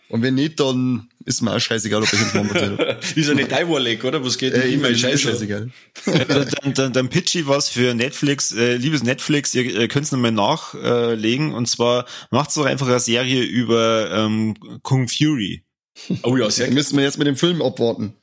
Und 0.08 0.22
wenn 0.22 0.34
nicht, 0.34 0.60
dann 0.60 1.08
ist 1.24 1.40
mir 1.40 1.54
auch 1.54 1.58
scheißegal, 1.58 2.02
ob 2.02 2.12
ich 2.12 2.20
jetzt 2.20 2.34
machen 2.34 2.50
erzähle. 2.50 3.00
ist 3.16 3.28
ja 3.28 3.34
nicht 3.34 3.50
dein 3.50 3.68
Warleg, 3.68 4.04
oder? 4.04 4.22
Was 4.24 4.36
geht 4.36 4.52
äh, 4.52 4.60
denn 4.60 4.72
immer 4.74 4.88
immer 4.88 5.10
ist 5.10 5.22
scheißegal. 5.22 5.70
dann, 6.04 6.74
dann, 6.74 6.92
dann 6.92 7.08
pitch 7.08 7.34
ich 7.34 7.46
was 7.46 7.68
für 7.70 7.94
Netflix. 7.94 8.52
Äh, 8.52 8.76
liebes 8.76 9.02
Netflix, 9.02 9.54
ihr, 9.54 9.64
ihr 9.64 9.88
könnt 9.88 10.06
es 10.06 10.12
nochmal 10.12 10.32
nachlegen. 10.32 11.54
Und 11.54 11.66
zwar 11.66 12.06
macht 12.30 12.54
doch 12.56 12.66
einfach 12.66 12.86
eine 12.86 13.00
Serie 13.00 13.42
über 13.42 14.10
ähm, 14.12 14.54
Kung 14.82 15.08
Fury. 15.08 15.64
Oh 16.22 16.36
ja, 16.36 16.50
sehr 16.50 16.66
Dann 16.66 16.74
müssen 16.74 16.96
wir 16.96 17.04
jetzt 17.04 17.18
mit 17.18 17.26
dem 17.26 17.36
Film 17.36 17.62
abwarten, 17.62 18.14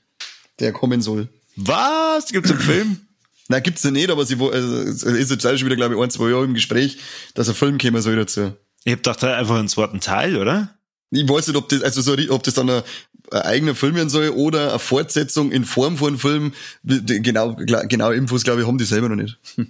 der 0.60 0.74
kommen 0.74 1.02
soll. 1.02 1.30
Was? 1.56 2.28
Gibt's 2.28 2.52
einen 2.52 2.60
Film? 2.60 2.98
Na, 3.48 3.60
gibt's 3.60 3.84
ja 3.84 3.92
nicht, 3.92 4.10
aber 4.10 4.26
sie 4.26 4.36
also, 4.36 4.78
es 4.78 5.04
ist 5.04 5.32
jetzt 5.32 5.46
auch 5.46 5.58
schon 5.58 5.66
wieder, 5.66 5.76
glaube 5.76 5.96
ich, 5.96 6.02
ein, 6.02 6.10
zwei 6.10 6.30
Jahre 6.30 6.46
im 6.46 6.54
Gespräch, 6.54 7.00
dass 7.34 7.50
ein 7.50 7.56
Film 7.56 7.78
kommen 7.78 8.02
soll 8.02 8.16
dazu. 8.16 8.54
Ich 8.84 8.94
hab 8.94 9.00
gedacht, 9.00 9.24
einfach 9.24 9.58
einen 9.58 9.68
zweiten 9.68 10.00
Teil, 10.00 10.38
oder? 10.38 10.74
Ich 11.12 11.28
weiß 11.28 11.48
nicht, 11.48 11.58
ob 11.58 11.70
das, 11.70 11.82
also 11.84 12.02
so, 12.02 12.16
ob 12.30 12.44
das 12.44 12.54
dann 12.54 12.70
ein, 12.70 12.84
ein 13.32 13.42
eigener 13.42 13.76
Film 13.76 13.96
werden 13.96 14.10
soll 14.10 14.30
oder 14.30 14.70
eine 14.70 14.80
Fortsetzung 14.80 15.52
in 15.52 15.66
Form 15.66 15.98
von 15.98 16.10
einem 16.10 16.20
Film. 16.20 16.54
Genau, 16.84 17.56
genau 17.56 18.12
Infos, 18.12 18.44
glaube 18.44 18.62
ich, 18.62 18.68
haben 18.68 18.78
die 18.78 18.86
selber 18.86 19.10
noch 19.10 19.18
nicht. 19.18 19.38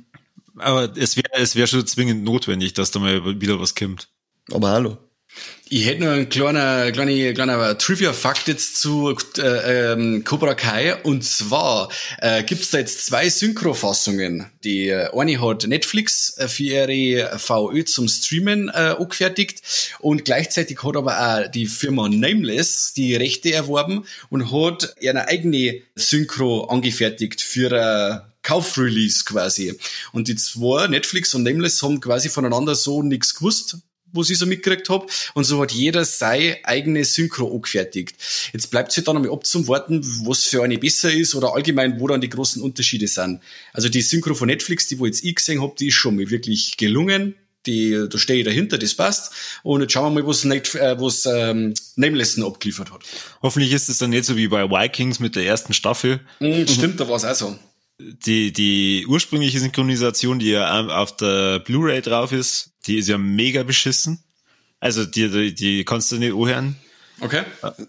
Aber 0.58 0.96
es 0.96 1.18
wäre 1.18 1.30
es 1.34 1.56
wär 1.56 1.66
schon 1.66 1.86
zwingend 1.88 2.24
notwendig, 2.24 2.74
dass 2.74 2.92
da 2.92 3.00
mal 3.00 3.42
wieder 3.42 3.60
was 3.60 3.74
kommt. 3.74 4.10
Aber 4.52 4.70
hallo. 4.70 4.98
Ich 5.74 5.86
hätte 5.86 6.04
noch 6.04 6.12
einen 6.12 6.28
kleiner, 6.28 6.92
kleiner, 6.92 7.32
kleiner 7.34 7.78
Trivia-Fakt 7.78 8.50
jetzt 8.50 8.82
zu 8.82 9.16
äh, 9.38 9.94
ähm, 9.94 10.26
Cobra 10.26 10.54
Kai. 10.54 10.98
Und 10.98 11.24
zwar 11.24 11.88
äh, 12.20 12.44
gibt's 12.44 12.72
da 12.72 12.80
jetzt 12.80 13.06
zwei 13.06 13.30
Synchrofassungen. 13.30 14.48
Die 14.66 14.90
äh, 14.90 15.08
eine 15.18 15.40
hat 15.40 15.66
Netflix 15.66 16.38
äh, 16.38 16.50
für 16.50 16.64
ihre 16.64 17.40
VÖ 17.40 17.86
zum 17.86 18.10
Streamen 18.10 18.68
äh, 18.68 18.96
angefertigt 19.00 19.62
und 20.00 20.26
gleichzeitig 20.26 20.84
hat 20.84 20.98
aber 20.98 21.18
auch 21.18 21.50
die 21.50 21.68
Firma 21.68 22.10
Nameless 22.10 22.92
die 22.94 23.16
Rechte 23.16 23.54
erworben 23.54 24.04
und 24.30 24.52
hat 24.52 24.94
eine 25.00 25.30
eigene 25.30 25.84
Synchro 25.96 26.66
angefertigt 26.66 27.42
für 27.42 27.72
äh, 27.72 28.20
Kaufrelease 28.44 29.24
quasi. 29.24 29.80
Und 30.12 30.28
die 30.28 30.36
zwei, 30.36 30.88
Netflix 30.88 31.34
und 31.34 31.44
Nameless, 31.44 31.82
haben 31.82 32.02
quasi 32.02 32.28
voneinander 32.28 32.76
so 32.76 33.04
nichts 33.04 33.36
gewusst 33.36 33.78
was 34.14 34.30
ich 34.30 34.38
so 34.38 34.46
mitgekriegt 34.46 34.90
hab 34.90 35.10
Und 35.34 35.44
so 35.44 35.62
hat 35.62 35.72
jeder 35.72 36.06
seine 36.06 36.58
eigene 36.64 37.04
Synchro 37.06 37.54
angefertigt. 37.54 38.16
Jetzt 38.54 38.72
bleibt 38.72 38.96
es 38.96 39.04
dann 39.04 39.18
einmal 39.18 39.32
abzuwarten, 39.32 40.02
was 40.26 40.44
für 40.44 40.64
eine 40.64 40.78
besser 40.78 41.12
ist 41.12 41.36
oder 41.36 41.54
allgemein, 41.54 42.00
wo 42.00 42.08
dann 42.08 42.22
die 42.22 42.30
großen 42.30 42.62
Unterschiede 42.62 43.08
sind. 43.08 43.42
Also 43.74 43.90
die 43.90 44.02
Synchro 44.02 44.34
von 44.34 44.48
Netflix, 44.48 44.88
die 44.88 45.00
wo 45.00 45.06
jetzt 45.06 45.24
ich 45.24 45.36
gesehen 45.36 45.62
hab, 45.62 45.76
die 45.78 45.88
ist 45.88 45.96
schon 45.96 46.16
mal 46.16 46.30
wirklich 46.30 46.78
gelungen. 46.78 47.36
Die, 47.68 48.08
da 48.10 48.18
stehe 48.18 48.40
ich 48.40 48.46
dahinter, 48.46 48.80
das 48.80 48.96
passt. 48.96 49.34
Und 49.62 49.82
jetzt 49.82 49.94
schauen 49.94 50.16
wir 50.16 50.24
mal, 50.24 50.28
was, 50.28 50.44
Net, 50.46 50.74
äh, 50.74 51.00
was 51.00 51.28
ähm, 51.28 51.76
Nameless 51.96 52.42
abgeliefert 52.42 52.92
hat. 52.92 53.02
Hoffentlich 53.44 53.72
ist 53.72 53.88
es 53.88 54.00
dann 54.00 54.10
nicht 54.10 54.26
so 54.26 54.36
wie 54.36 54.48
bei 54.48 54.68
Vikings 54.68 55.20
mit 55.20 55.36
der 55.36 55.46
ersten 55.46 55.74
Staffel. 55.74 56.22
Mhm, 56.40 56.68
stimmt, 56.68 57.00
da 57.00 57.08
war 57.08 57.18
es 57.18 57.24
auch 57.24 57.36
so. 57.36 57.56
Die, 58.26 58.52
die 58.52 59.06
ursprüngliche 59.08 59.60
Synchronisation, 59.60 60.40
die 60.40 60.50
ja 60.52 60.88
auf 60.88 61.16
der 61.18 61.60
Blu-ray 61.60 62.02
drauf 62.02 62.32
ist, 62.32 62.72
die 62.88 62.98
ist 62.98 63.08
ja 63.10 63.18
mega 63.18 63.64
beschissen. 63.64 64.24
Also 64.80 65.06
die, 65.06 65.30
die, 65.30 65.54
die 65.54 65.86
kannst 65.86 66.12
du 66.12 66.18
nicht 66.18 66.34
anhören. 66.34 66.76
Okay. 67.20 67.44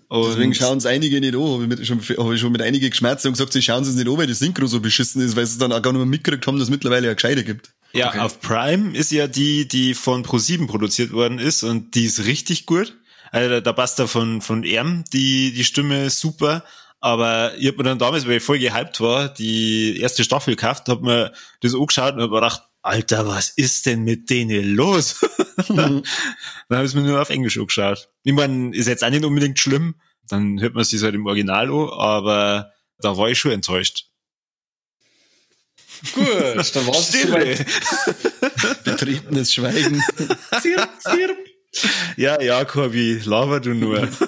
Und 0.08 0.28
Deswegen 0.28 0.54
schauen 0.54 0.76
es 0.78 0.84
einige 0.86 1.18
nicht 1.18 1.34
an. 1.34 1.40
Habe 1.62 1.74
ich, 1.80 1.88
schon, 1.88 2.00
hab 2.00 2.32
ich 2.32 2.40
schon 2.40 2.52
mit 2.52 2.60
einigen 2.60 2.90
geschmerzt 2.90 3.24
und 3.24 3.32
gesagt, 3.32 3.54
sie 3.54 3.62
schauen 3.62 3.82
es 3.82 3.94
nicht 3.94 4.06
an, 4.06 4.18
weil 4.18 4.26
die 4.26 4.34
Synchro 4.34 4.66
so 4.66 4.80
beschissen 4.80 5.22
ist, 5.22 5.34
weil 5.36 5.46
sie 5.46 5.58
dann 5.58 5.72
auch 5.72 5.80
gar 5.80 5.92
nicht 5.92 6.00
mehr 6.00 6.06
mitgekriegt 6.06 6.46
haben, 6.46 6.58
dass 6.58 6.64
es 6.64 6.70
mittlerweile 6.70 7.06
ja 7.06 7.14
gescheite 7.14 7.42
gibt. 7.42 7.72
Ja, 7.94 8.08
Okay. 8.08 8.18
auf 8.20 8.40
Prime 8.40 8.96
ist 8.96 9.10
ja 9.10 9.26
die, 9.26 9.66
die 9.66 9.94
von 9.94 10.24
Pro7 10.24 10.66
produziert 10.66 11.12
worden 11.12 11.38
ist 11.38 11.62
und 11.62 11.94
die 11.94 12.04
ist 12.04 12.26
richtig 12.26 12.66
gut. 12.66 12.94
Also 13.30 13.48
da, 13.48 13.60
da 13.62 13.72
passt 13.72 13.98
da 13.98 14.06
von, 14.06 14.42
von 14.42 14.64
Erm 14.64 15.04
die, 15.14 15.52
die 15.52 15.64
Stimme 15.64 16.10
super. 16.10 16.62
Aber 17.02 17.52
ich 17.58 17.66
hab 17.66 17.76
mir 17.76 17.82
dann 17.82 17.98
damals, 17.98 18.26
weil 18.26 18.36
ich 18.36 18.44
voll 18.44 18.60
gehypt 18.60 19.00
war, 19.00 19.28
die 19.28 19.98
erste 20.00 20.22
Staffel 20.22 20.54
gekauft, 20.54 20.88
hab 20.88 21.02
mir 21.02 21.32
das 21.60 21.74
angeschaut 21.74 22.14
und 22.14 22.22
hab 22.22 22.30
mir 22.30 22.36
gedacht, 22.36 22.62
Alter, 22.80 23.26
was 23.26 23.48
ist 23.48 23.86
denn 23.86 24.04
mit 24.04 24.30
denen 24.30 24.76
los? 24.76 25.16
dann 25.68 26.04
habe 26.70 26.86
ich 26.86 26.94
mir 26.94 27.02
nur 27.02 27.20
auf 27.20 27.30
Englisch 27.30 27.58
angeschaut. 27.58 28.08
Ich 28.22 28.32
meine, 28.32 28.74
ist 28.74 28.86
jetzt 28.86 29.02
auch 29.02 29.10
nicht 29.10 29.24
unbedingt 29.24 29.58
schlimm. 29.58 29.96
Dann 30.28 30.60
hört 30.60 30.74
man 30.74 30.84
sich 30.84 31.02
halt 31.02 31.16
im 31.16 31.26
Original 31.26 31.68
an, 31.70 31.88
aber 31.90 32.72
da 33.00 33.16
war 33.16 33.28
ich 33.28 33.38
schon 33.38 33.50
enttäuscht. 33.50 34.06
Gut, 36.14 36.26
dann 36.76 36.86
war 36.86 36.94
es. 36.94 37.64
Betretenes 38.84 39.54
Schweigen. 39.54 40.00
Zirp, 40.60 40.88
zirp. 41.00 41.51
Ja, 42.16 42.40
ja, 42.40 42.64
Corby, 42.64 43.20
laber 43.24 43.60
du 43.60 43.74
nur. 43.74 44.08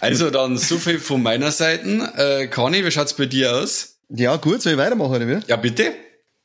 Also 0.00 0.30
dann 0.30 0.56
so 0.56 0.78
viel 0.78 1.00
von 1.00 1.22
meiner 1.22 1.50
Seite. 1.50 2.12
Äh, 2.16 2.46
Conny, 2.46 2.84
wie 2.84 2.90
schaut's 2.92 3.14
bei 3.14 3.26
dir 3.26 3.56
aus? 3.56 3.98
ja, 4.10 4.36
gut, 4.36 4.62
soll 4.62 4.72
ich 4.72 4.78
weitermachen, 4.78 5.16
oder 5.16 5.28
wie? 5.28 5.40
Ja, 5.48 5.56
bitte. 5.56 5.92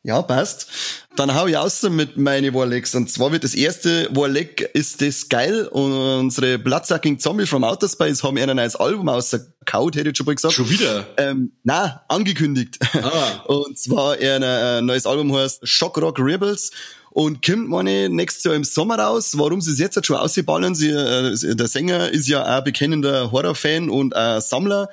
Ja, 0.05 0.21
passt. 0.21 0.67
Dann 1.15 1.33
hau 1.33 1.47
ich 1.47 1.55
aus 1.55 1.81
mit 1.83 2.17
meine 2.17 2.53
Warlegs. 2.53 2.93
Und 2.93 3.09
zwar 3.09 3.31
wird 3.31 3.45
das 3.45 3.55
erste 3.55 4.09
Warleg 4.11 4.69
ist 4.73 5.01
das 5.01 5.29
geil. 5.29 5.65
Und 5.67 5.93
unsere 5.93 6.59
Bloodsucking 6.59 7.19
Zombie 7.19 7.45
from 7.45 7.63
Outer 7.63 7.87
Space 7.87 8.21
haben 8.21 8.37
ein 8.37 8.53
neues 8.53 8.75
Album 8.75 9.07
ausgekaut, 9.07 9.95
hätte 9.95 10.09
ich 10.09 10.17
schon 10.17 10.25
mal 10.25 10.35
gesagt. 10.35 10.55
Schon 10.55 10.69
wieder. 10.69 11.07
Ähm, 11.15 11.53
na, 11.63 12.03
angekündigt. 12.09 12.79
Ah. 13.01 13.43
Und 13.45 13.77
zwar 13.79 14.15
ein 14.15 14.43
äh, 14.43 14.81
neues 14.81 15.05
Album 15.05 15.33
heißt 15.33 15.65
Shock 15.65 15.97
Rock 15.99 16.19
Rebels. 16.19 16.71
Und 17.13 17.45
kommt 17.45 17.69
meine 17.69 18.09
nächstes 18.09 18.43
Jahr 18.43 18.55
im 18.55 18.63
Sommer 18.63 18.97
raus. 18.97 19.37
Warum 19.37 19.61
sie 19.61 19.71
es 19.71 19.79
jetzt 19.79 19.95
halt 19.95 20.05
schon 20.05 20.17
ausballern, 20.17 20.73
sie, 20.73 20.89
äh, 20.89 21.55
der 21.55 21.67
Sänger 21.67 22.09
ist 22.09 22.27
ja 22.27 22.57
auch 22.57 22.63
bekennender 22.63 23.31
Horrorfan 23.31 23.89
und 23.89 24.15
ein 24.15 24.41
Sammler. 24.41 24.89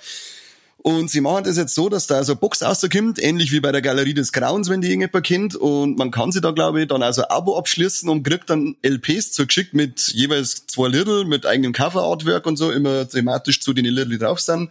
Und 0.82 1.10
sie 1.10 1.20
machen 1.20 1.44
das 1.44 1.58
jetzt 1.58 1.74
so, 1.74 1.90
dass 1.90 2.06
da 2.06 2.24
so 2.24 2.32
eine 2.32 2.40
Box 2.40 2.62
rauskommt, 2.62 3.22
ähnlich 3.22 3.52
wie 3.52 3.60
bei 3.60 3.70
der 3.70 3.82
Galerie 3.82 4.14
des 4.14 4.32
Grauens, 4.32 4.70
wenn 4.70 4.80
die 4.80 4.88
irgendjemand 4.88 5.26
kennt. 5.26 5.56
Und 5.56 5.98
man 5.98 6.10
kann 6.10 6.32
sie 6.32 6.40
da, 6.40 6.52
glaube 6.52 6.82
ich, 6.82 6.88
dann 6.88 7.02
also 7.02 7.22
ein 7.22 7.30
Abo 7.30 7.58
abschließen 7.58 8.08
und 8.08 8.22
kriegt 8.22 8.48
dann 8.48 8.76
LPs 8.82 9.32
zugeschickt 9.32 9.74
mit 9.74 10.08
jeweils 10.08 10.66
zwei 10.66 10.88
Little, 10.88 11.24
mit 11.26 11.44
eigenem 11.44 11.72
Cover-Artwork 11.72 12.46
und 12.46 12.56
so, 12.56 12.70
immer 12.70 13.06
thematisch 13.06 13.60
zu 13.60 13.74
den 13.74 13.84
Little, 13.84 14.06
die 14.06 14.18
drauf 14.18 14.40
sind. 14.40 14.70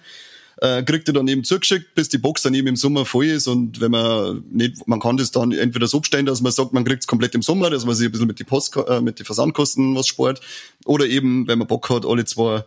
Äh, 0.61 0.83
kriegt 0.83 1.07
ihr 1.07 1.13
dann 1.13 1.27
eben 1.27 1.43
zugeschickt, 1.43 1.95
bis 1.95 2.09
die 2.09 2.17
Box 2.17 2.41
dann 2.41 2.53
eben 2.53 2.67
im 2.67 2.75
Sommer 2.75 3.05
voll 3.05 3.27
ist. 3.27 3.47
Und 3.47 3.79
wenn 3.79 3.91
man 3.91 4.43
nicht, 4.51 4.87
man 4.87 4.99
kann 4.99 5.15
das 5.15 5.31
dann 5.31 5.51
entweder 5.53 5.87
so 5.87 6.01
bestellen, 6.01 6.25
dass 6.25 6.41
man 6.41 6.51
sagt, 6.51 6.73
man 6.73 6.83
kriegt 6.83 7.03
es 7.03 7.07
komplett 7.07 7.33
im 7.33 7.41
Sommer, 7.41 7.69
dass 7.69 7.85
man 7.85 7.95
sich 7.95 8.07
ein 8.07 8.11
bisschen 8.11 8.27
mit 8.27 8.39
die 8.39 8.43
Post, 8.43 8.75
äh, 8.75 8.99
mit 8.99 9.19
den 9.19 9.25
Versandkosten 9.25 9.95
was 9.95 10.07
spart. 10.07 10.41
Oder 10.85 11.05
eben, 11.05 11.47
wenn 11.47 11.59
man 11.59 11.67
Bock 11.67 11.89
hat, 11.89 12.05
alle 12.05 12.25
zwei 12.25 12.65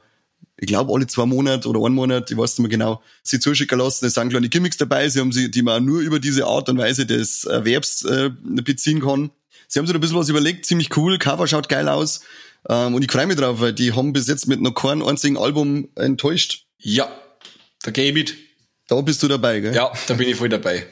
ich 0.58 0.68
glaube, 0.68 0.92
alle 0.94 1.06
zwei 1.06 1.26
Monate 1.26 1.68
oder 1.68 1.84
einen 1.84 1.94
Monat, 1.94 2.30
ich 2.30 2.36
weiß 2.36 2.58
nicht 2.58 2.68
mehr 2.68 2.68
genau, 2.68 3.02
sie 3.22 3.40
zuschicken 3.40 3.78
lassen. 3.78 4.06
Es 4.06 4.14
sind 4.14 4.28
kleine 4.28 4.48
Gimmicks 4.48 4.76
dabei, 4.76 5.08
sie 5.08 5.18
haben 5.18 5.32
sie, 5.32 5.50
die 5.50 5.62
man 5.62 5.84
nur 5.84 6.00
über 6.00 6.20
diese 6.20 6.46
Art 6.46 6.68
und 6.68 6.78
Weise 6.78 7.04
des 7.04 7.44
Erwerbs 7.44 8.04
äh, 8.04 8.30
beziehen 8.42 9.00
kann. 9.00 9.30
Sie 9.66 9.78
haben 9.78 9.86
sich 9.86 9.94
ein 9.94 10.00
bisschen 10.00 10.16
was 10.18 10.28
überlegt, 10.28 10.66
ziemlich 10.66 10.96
cool, 10.96 11.18
Cover 11.18 11.46
schaut 11.46 11.68
geil 11.68 11.88
aus. 11.88 12.20
Ähm, 12.68 12.94
und 12.94 13.02
ich 13.02 13.10
freue 13.10 13.26
mich 13.26 13.36
drauf, 13.36 13.60
weil 13.60 13.72
die 13.72 13.92
haben 13.92 14.12
bis 14.12 14.28
jetzt 14.28 14.46
mit 14.46 14.60
noch 14.60 14.74
keinem 14.74 15.02
einzigen 15.02 15.36
Album 15.36 15.88
enttäuscht. 15.96 16.66
Ja, 16.78 17.10
da 17.82 17.90
gehe 17.90 18.08
ich 18.08 18.14
mit. 18.14 18.34
Da 18.88 19.00
bist 19.00 19.22
du 19.22 19.28
dabei, 19.28 19.60
gell? 19.60 19.74
Ja, 19.74 19.92
da 20.06 20.14
bin 20.14 20.28
ich 20.28 20.36
voll 20.36 20.48
dabei. 20.48 20.86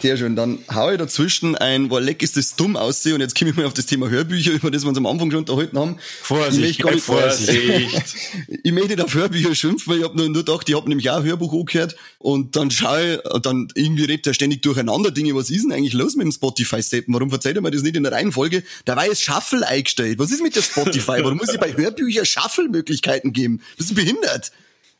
Sehr 0.00 0.16
schön. 0.16 0.34
Dann 0.34 0.58
hau 0.74 0.90
ich 0.90 0.98
dazwischen 0.98 1.54
ein, 1.54 1.88
wo 1.88 1.98
leck 1.98 2.22
ist 2.22 2.36
das 2.36 2.56
dumm 2.56 2.76
aussehe. 2.76 3.14
Und 3.14 3.20
jetzt 3.20 3.38
komme 3.38 3.52
ich 3.52 3.56
mal 3.56 3.64
auf 3.64 3.74
das 3.74 3.86
Thema 3.86 4.08
Hörbücher, 4.08 4.50
über 4.50 4.72
das 4.72 4.82
wir 4.82 4.88
uns 4.88 4.98
am 4.98 5.06
Anfang 5.06 5.30
schon 5.30 5.40
unterhalten 5.40 5.78
haben. 5.78 5.98
Vorsicht, 6.20 6.80
ich 6.80 6.84
möchte, 6.84 7.00
Vorsicht. 7.00 8.16
ich 8.64 8.72
möchte 8.72 8.88
nicht 8.88 9.00
auf 9.00 9.14
Hörbücher 9.14 9.54
schimpfen, 9.54 9.92
weil 9.92 10.00
ich 10.00 10.04
habe 10.04 10.16
nur, 10.16 10.28
nur 10.28 10.44
gedacht, 10.44 10.68
ich 10.68 10.74
habe 10.74 10.88
nämlich 10.88 11.10
auch 11.10 11.18
ein 11.18 11.24
Hörbuch 11.24 11.52
angehört. 11.52 11.94
Und 12.18 12.56
dann 12.56 12.72
schaue 12.72 13.14
ich, 13.14 13.40
dann 13.42 13.68
irgendwie 13.76 14.04
redet 14.04 14.26
er 14.26 14.34
ständig 14.34 14.62
durcheinander 14.62 15.12
Dinge. 15.12 15.36
Was 15.36 15.48
ist 15.48 15.62
denn 15.62 15.72
eigentlich 15.72 15.94
los 15.94 16.16
mit 16.16 16.24
dem 16.24 16.32
Spotify-Steppen? 16.32 17.14
Warum 17.14 17.30
verzeiht 17.30 17.54
er 17.54 17.62
mir 17.62 17.70
das 17.70 17.82
nicht 17.82 17.94
in 17.94 18.02
der 18.02 18.12
Reihenfolge? 18.12 18.64
Da 18.84 18.96
war 18.96 19.06
jetzt 19.06 19.22
Shuffle 19.22 19.66
eingestellt. 19.66 20.18
Was 20.18 20.32
ist 20.32 20.42
mit 20.42 20.56
der 20.56 20.62
Spotify? 20.62 21.20
Warum 21.22 21.38
muss 21.38 21.52
ich 21.52 21.60
bei 21.60 21.72
Hörbüchern 21.72 22.26
Shuffle-Möglichkeiten 22.26 23.32
geben? 23.32 23.62
Das 23.78 23.86
ist 23.86 23.94
behindert. 23.94 24.50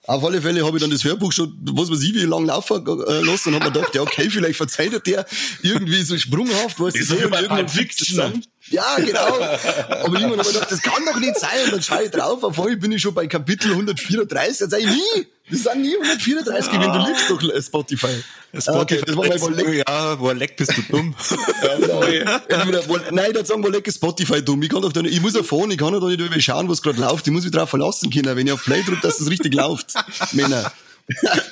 Auf 0.07 0.23
alle 0.23 0.43
Fälle 0.43 0.65
habe 0.67 0.77
ich 0.77 0.83
dann 0.83 0.91
das 0.91 1.03
Hörbuch 1.03 1.33
schon, 1.33 1.57
was 1.73 1.91
weiß 1.91 2.03
ich, 2.03 2.15
wie 2.15 2.21
lange 2.21 2.47
laufen 2.47 2.87
äh, 2.87 3.21
lassen 3.21 3.49
und 3.49 3.55
habe 3.55 3.67
mir 3.67 3.73
gedacht, 3.73 3.95
ja, 3.95 4.03
okay, 4.03 4.29
vielleicht 4.29 4.57
verzeiht 4.57 5.07
der 5.07 5.25
irgendwie 5.63 6.03
so 6.03 6.19
sprunghaft, 6.19 6.79
was 6.79 6.95
ist 6.95 7.09
so 7.09 7.17
bei 7.31 7.43
Pulp 7.45 7.71
Fiction. 7.71 8.45
Ja, 8.71 8.97
genau. 8.99 9.21
Aber 9.21 10.15
irgendwann 10.15 10.39
habe 10.39 10.43
ich 10.43 10.53
gedacht, 10.55 10.71
das 10.71 10.83
kann 10.83 11.05
doch 11.05 11.19
nicht 11.19 11.39
sein. 11.39 11.65
Und 11.65 11.73
dann 11.73 11.83
schaue 11.83 12.05
ich 12.05 12.11
drauf, 12.11 12.43
auf 12.43 12.59
einmal 12.59 12.77
bin 12.77 12.93
ich 12.93 13.03
schon 13.03 13.15
bei 13.15 13.27
Kapitel 13.27 13.73
134. 13.73 14.61
Jetzt 14.61 14.71
sage 14.71 14.83
ich 14.83 14.89
nie. 14.89 15.27
Das 15.51 15.63
sind 15.63 15.83
nie 15.83 15.95
134, 15.95 16.73
wenn 16.73 16.93
du 16.93 17.07
liegst 17.07 17.29
doch 17.29 17.43
äh, 17.43 17.61
Spotify. 17.61 18.25
Spotify 18.59 18.79
okay, 18.79 19.03
das 19.05 19.15
war 19.15 19.29
mein 19.29 19.41
Wolleck. 19.41 19.87
Ja, 19.87 20.19
Wolleck 20.19 20.57
bist 20.57 20.75
du 20.75 20.83
dumm. 20.91 21.15
ja, 21.63 22.39
genau. 22.49 22.81
Nein, 23.11 23.33
dann 23.35 23.45
sagen 23.45 23.63
Wolleck 23.63 23.87
ist 23.87 23.97
Spotify 23.97 24.43
dumm. 24.43 24.63
Ich 24.63 24.71
kann 24.71 24.81
doch 24.81 24.93
da 24.93 25.03
nicht, 25.03 25.13
ich 25.13 25.21
muss 25.21 25.35
ja 25.35 25.43
fahren, 25.43 25.71
ich 25.71 25.77
kann 25.77 25.93
doch 25.93 26.09
nicht 26.09 26.19
über 26.21 26.41
schauen, 26.41 26.67
was 26.71 26.81
gerade 26.81 26.99
läuft. 26.99 27.27
Ich 27.27 27.33
muss 27.33 27.43
mich 27.43 27.53
drauf 27.53 27.69
verlassen 27.69 28.11
können, 28.11 28.35
wenn 28.35 28.47
ich 28.47 28.53
auf 28.55 28.65
Play 28.65 28.83
drücke, 28.83 29.03
dass 29.03 29.19
das 29.19 29.29
richtig 29.29 29.53
läuft. 29.53 29.93
Männer. 30.33 30.73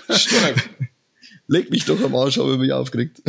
Stark. 0.08 0.70
Leg 1.48 1.70
mich 1.70 1.84
doch 1.84 2.02
am 2.02 2.14
Arsch, 2.14 2.38
habe 2.38 2.52
ich 2.52 2.58
mich 2.58 2.72
aufgeregt. 2.72 3.20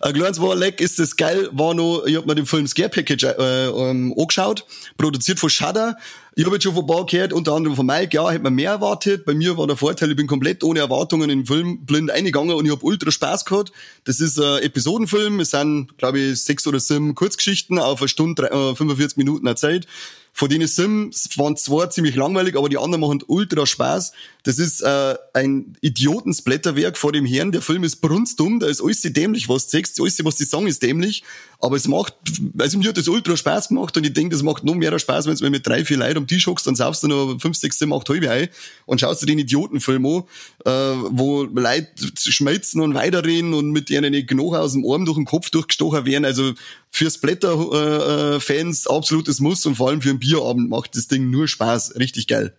Kleines 0.00 0.40
war 0.40 0.54
leck, 0.54 0.80
ist 0.80 0.98
das 0.98 1.16
geil, 1.16 1.48
war 1.52 1.74
noch, 1.74 2.04
ich 2.06 2.16
hab 2.16 2.26
mir 2.26 2.34
den 2.34 2.46
Film 2.46 2.66
Scare 2.66 2.88
Package 2.88 3.24
äh, 3.24 3.66
ähm, 3.68 4.14
angeschaut, 4.18 4.64
produziert 4.96 5.38
von 5.38 5.50
Shudder. 5.50 5.96
Ich 6.36 6.44
habe 6.44 6.56
jetzt 6.56 6.64
schon 6.64 6.74
von 6.74 6.86
paar 6.86 7.06
gehört, 7.06 7.32
unter 7.32 7.52
anderem 7.52 7.76
von 7.76 7.86
Mike, 7.86 8.16
ja, 8.16 8.28
hätte 8.28 8.42
man 8.42 8.54
mehr 8.54 8.72
erwartet. 8.72 9.24
Bei 9.24 9.34
mir 9.34 9.56
war 9.56 9.68
der 9.68 9.76
Vorteil, 9.76 10.10
ich 10.10 10.16
bin 10.16 10.26
komplett 10.26 10.64
ohne 10.64 10.80
Erwartungen 10.80 11.30
in 11.30 11.40
den 11.40 11.46
Film 11.46 11.84
blind 11.86 12.10
eingegangen 12.10 12.56
und 12.56 12.64
ich 12.66 12.72
habe 12.72 12.84
ultra 12.84 13.12
Spaß 13.12 13.44
gehabt. 13.44 13.70
Das 14.02 14.18
ist 14.18 14.40
ein 14.40 14.62
Episodenfilm, 14.62 15.38
es 15.38 15.52
sind, 15.52 15.96
glaube 15.96 16.18
ich, 16.18 16.42
sechs 16.42 16.66
oder 16.66 16.80
sieben 16.80 17.14
Kurzgeschichten 17.14 17.78
auf 17.78 18.00
eine 18.00 18.08
Stunde, 18.08 18.50
äh, 18.50 18.74
45 18.74 19.16
Minuten 19.16 19.54
Zeit. 19.56 19.86
Von 20.36 20.48
denen 20.48 20.66
Sims 20.66 21.38
waren 21.38 21.56
zwei 21.56 21.86
ziemlich 21.86 22.16
langweilig, 22.16 22.56
aber 22.56 22.68
die 22.68 22.76
anderen 22.76 23.02
machen 23.02 23.22
ultra 23.28 23.66
Spaß. 23.66 24.10
Das 24.42 24.58
ist 24.58 24.80
äh, 24.80 25.14
ein 25.32 25.76
Idiotensplatterwerk 25.80 26.98
vor 26.98 27.12
dem 27.12 27.24
Herrn. 27.24 27.52
Der 27.52 27.62
Film 27.62 27.84
ist 27.84 28.00
brunstdumm, 28.00 28.58
da 28.58 28.66
ist 28.66 28.82
alles 28.82 29.02
dämlich, 29.02 29.48
was 29.48 29.68
du 29.68 29.78
siehst. 29.78 30.00
Alles, 30.00 30.24
was 30.24 30.34
die 30.34 30.44
sagen, 30.44 30.66
ist 30.66 30.82
dämlich. 30.82 31.22
Aber 31.64 31.76
es 31.76 31.88
macht, 31.88 32.12
also 32.58 32.76
mir 32.76 32.90
hat 32.90 32.98
das 32.98 33.08
ultra 33.08 33.38
Spaß 33.38 33.68
gemacht 33.68 33.96
und 33.96 34.04
ich 34.04 34.12
denke, 34.12 34.34
das 34.34 34.42
macht 34.42 34.64
noch 34.64 34.74
mehr 34.74 34.98
Spaß, 34.98 35.26
wenn 35.26 35.34
du 35.34 35.48
mit 35.48 35.66
drei, 35.66 35.82
vier 35.82 35.96
Leuten 35.96 36.18
am 36.18 36.26
Tisch 36.26 36.46
hockst, 36.46 36.66
dann 36.66 36.74
saufst 36.74 37.02
du 37.02 37.08
noch 37.08 37.40
fünf, 37.40 37.56
sechs, 37.56 37.78
sieben, 37.78 37.94
acht 37.94 38.06
halbe 38.10 38.30
ein 38.30 38.48
und 38.84 39.00
schaust 39.00 39.22
du 39.22 39.26
den 39.26 39.38
Idiotenfilm 39.38 40.04
an, 40.04 40.24
äh, 40.66 40.70
wo 41.08 41.44
Leute 41.44 41.88
schmelzen 42.18 42.82
und 42.82 42.92
weiterreden 42.92 43.54
und 43.54 43.70
mit 43.70 43.88
denen 43.88 44.12
die 44.12 44.26
Knochen 44.26 44.58
aus 44.58 44.72
dem 44.72 44.84
Arm 44.86 45.06
durch 45.06 45.16
den 45.16 45.24
Kopf 45.24 45.48
durchgestochen 45.48 46.04
werden. 46.04 46.26
Also 46.26 46.52
für 46.90 47.10
Splatter-Fans 47.10 48.84
äh, 48.84 48.90
absolutes 48.90 49.40
Muss 49.40 49.64
und 49.64 49.76
vor 49.76 49.88
allem 49.88 50.02
für 50.02 50.10
einen 50.10 50.18
Bierabend 50.18 50.68
macht 50.68 50.96
das 50.96 51.08
Ding 51.08 51.30
nur 51.30 51.48
Spaß. 51.48 51.96
Richtig 51.96 52.26
geil. 52.26 52.54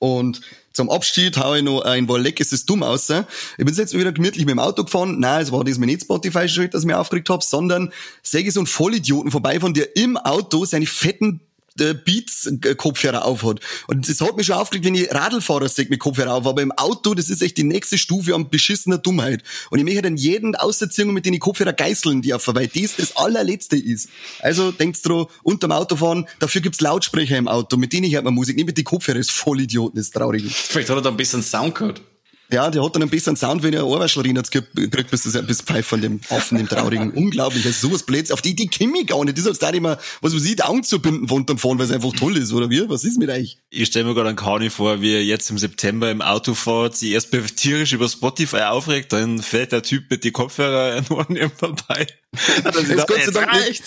Und 0.00 0.40
zum 0.72 0.88
Abschied 0.88 1.36
haue 1.36 1.58
ich 1.58 1.62
noch 1.62 1.82
ein 1.82 2.08
Wolleck, 2.08 2.40
es 2.40 2.52
ist 2.52 2.68
dumm 2.68 2.82
aus. 2.82 3.10
Ich 3.10 3.64
bin 3.64 3.74
jetzt 3.74 3.92
wieder 3.92 4.12
gemütlich 4.12 4.46
mit 4.46 4.52
dem 4.52 4.58
Auto 4.58 4.82
gefahren. 4.82 5.20
Nein, 5.20 5.42
es 5.42 5.52
war 5.52 5.62
diesmal 5.62 5.86
nicht 5.86 6.02
Spotify 6.02 6.48
schuld, 6.48 6.72
dass 6.72 6.82
ich 6.82 6.86
mich 6.86 6.96
aufgeregt 6.96 7.28
habe, 7.28 7.44
sondern 7.44 7.92
säge 8.22 8.50
so 8.50 8.60
ein 8.60 8.66
Vollidioten 8.66 9.30
vorbei, 9.30 9.60
von 9.60 9.74
der 9.74 9.94
im 9.96 10.16
Auto 10.16 10.64
seine 10.64 10.86
fetten 10.86 11.40
äh, 11.80 11.94
Beats-Kopfhörer 11.94 13.24
aufhat. 13.24 13.60
Und 13.86 14.08
das 14.08 14.20
hat 14.20 14.36
mich 14.36 14.46
schon 14.46 14.56
aufgeregt, 14.56 14.86
wenn 14.86 14.94
ich 14.94 15.12
Radlfahrer 15.12 15.68
sehe 15.68 15.86
mit 15.88 16.00
Kopfhörer 16.00 16.34
auf. 16.34 16.46
Aber 16.46 16.62
im 16.62 16.72
Auto, 16.72 17.14
das 17.14 17.30
ist 17.30 17.42
echt 17.42 17.56
die 17.56 17.64
nächste 17.64 17.98
Stufe 17.98 18.34
an 18.34 18.50
beschissener 18.50 18.98
Dummheit. 18.98 19.42
Und 19.70 19.78
ich 19.78 19.84
möchte 19.84 20.02
dann 20.02 20.16
jeden 20.16 20.56
Auserziehung 20.56 21.12
mit 21.12 21.24
denen 21.24 21.34
die 21.34 21.38
Kopfhörer 21.38 21.72
geißeln 21.72 22.22
dürfen, 22.22 22.54
weil 22.54 22.68
das 22.68 22.96
das 22.96 23.16
allerletzte 23.16 23.76
ist. 23.76 24.08
Also 24.40 24.72
denkt 24.72 25.06
dran, 25.06 25.26
unterm 25.42 25.72
Autofahren, 25.72 26.26
dafür 26.38 26.60
gibt's 26.60 26.80
Lautsprecher 26.80 27.36
im 27.36 27.48
Auto, 27.48 27.76
mit 27.76 27.92
denen 27.92 28.10
hört 28.10 28.24
man 28.24 28.34
Musik, 28.34 28.56
nicht 28.56 28.66
mit 28.66 28.76
den 28.76 28.84
Kopfhörer, 28.84 29.18
das 29.18 29.28
ist 29.28 29.32
voll 29.32 29.60
Idioten, 29.60 29.98
ist 29.98 30.14
traurig. 30.14 30.44
Vielleicht 30.52 30.90
hat 30.90 30.96
er 30.96 31.02
da 31.02 31.10
ein 31.10 31.16
bisschen 31.16 31.42
Sound 31.42 31.74
gehört. 31.74 32.02
Ja, 32.52 32.70
der 32.70 32.82
hat 32.82 32.96
dann 32.96 33.02
ein 33.02 33.10
besseren 33.10 33.36
Sound, 33.36 33.62
wenn 33.62 33.74
er 33.74 33.86
Ohrwaschlerin 33.86 34.36
hat 34.36 34.50
gekriegt, 34.50 35.10
bis 35.10 35.22
das 35.22 35.46
bis 35.46 35.62
Pfeif 35.62 35.86
von 35.86 36.00
dem 36.00 36.20
Affen, 36.30 36.58
dem 36.58 36.68
Traurigen. 36.68 37.10
Unglaublich, 37.14 37.64
also 37.64 37.88
sowas 37.88 38.02
Blöds. 38.02 38.32
Auf 38.32 38.42
die 38.42 38.50
Idee 38.50 38.66
komme 38.66 39.00
ich 39.00 39.06
gar 39.06 39.24
nicht. 39.24 39.38
Das 39.38 39.46
ist 39.46 39.62
da 39.62 39.70
immer, 39.70 39.98
was 40.20 40.32
man 40.32 40.42
sieht, 40.42 40.64
Augen 40.64 40.82
zu 40.82 41.00
binden 41.00 41.28
von 41.28 41.38
unterm 41.38 41.58
Fahren, 41.58 41.78
weil 41.78 41.86
es 41.86 41.92
einfach 41.92 42.12
toll 42.12 42.36
ist, 42.36 42.52
oder 42.52 42.68
wie? 42.68 42.88
Was 42.88 43.04
ist 43.04 43.18
mit 43.18 43.30
euch? 43.30 43.58
Ich 43.70 43.88
stelle 43.88 44.06
mir 44.06 44.14
gerade 44.14 44.30
einen 44.30 44.36
Kani 44.36 44.70
vor, 44.70 45.00
wie 45.00 45.12
er 45.12 45.24
jetzt 45.24 45.48
im 45.50 45.58
September 45.58 46.10
im 46.10 46.22
Auto 46.22 46.54
fährt, 46.54 46.96
sich 46.96 47.12
erst 47.12 47.30
tierisch 47.56 47.92
über 47.92 48.08
Spotify 48.08 48.62
aufregt, 48.62 49.12
dann 49.12 49.42
fährt 49.42 49.72
der 49.72 49.82
Typ 49.82 50.10
mit 50.10 50.24
die 50.24 50.32
Kopfhörer 50.32 50.96
in 50.96 51.06
Ohren 51.08 51.38
vorbei. 51.56 52.06
Das 52.62 52.76
ist 52.76 53.08
Gott, 53.08 53.24
sei 53.24 53.32
Dank 53.32 53.52
nicht, 53.66 53.82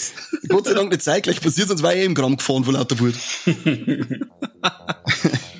Gott 0.49 0.65
sei 0.65 0.73
Dank 0.73 0.89
nicht 0.89 1.02
zeitgleich 1.02 1.39
passiert, 1.39 1.69
sonst 1.69 1.82
war 1.82 1.93
er 1.93 2.02
eh 2.02 2.06
im 2.06 2.13
Gramm 2.13 2.36
gefahren 2.36 2.65
von 2.65 2.73
lauter 2.73 2.99
Wut. 2.99 3.15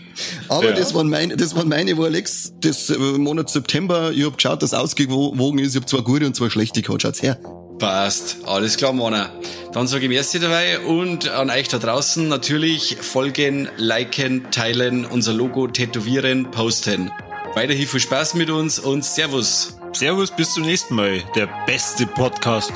Aber 0.54 0.70
ja. 0.70 0.74
das 0.74 0.94
waren 0.94 1.10
meine, 1.10 1.36
das 1.36 1.56
waren 1.56 1.68
meine 1.68 1.96
Alex, 1.98 2.54
das 2.62 2.90
äh, 2.92 2.98
Monat 2.98 3.50
September. 3.50 4.12
Ich 4.12 4.24
hab 4.24 4.36
geschaut, 4.38 4.62
dass 4.62 4.74
ausgewogen 4.74 5.60
ist. 5.60 5.76
Ich 5.76 5.82
hab 5.82 5.90
zwei 5.90 6.02
gute 6.02 6.28
und 6.28 6.36
zwei 6.36 6.50
schlechte 6.50 6.82
gehabt. 6.82 7.02
Schaut's 7.02 7.24
her. 7.24 7.40
Passt. 7.80 8.38
Alles 8.46 8.78
klar, 8.78 8.94
Mona. 8.94 9.32
Dann 9.72 9.88
sage 9.88 10.04
ich 10.04 10.10
merci 10.10 10.40
dabei 10.40 10.80
und 10.80 11.28
an 11.30 11.50
euch 11.50 11.70
da 11.70 11.80
draußen 11.80 12.28
natürlich 12.28 12.98
folgen, 13.02 13.68
liken, 13.78 14.52
teilen, 14.52 15.06
unser 15.06 15.34
Logo 15.34 15.68
tätowieren, 15.68 16.52
posten. 16.52 17.12
Weiterhin 17.56 17.88
viel 17.88 18.00
Spaß 18.00 18.36
mit 18.36 18.52
uns 18.52 18.78
und 18.78 19.04
Servus. 19.04 19.78
Servus, 19.94 20.32
bis 20.32 20.54
zum 20.54 20.64
nächsten 20.64 20.94
Mal. 20.96 21.24
Der 21.36 21.50
beste 21.66 22.06
Podcast 22.06 22.74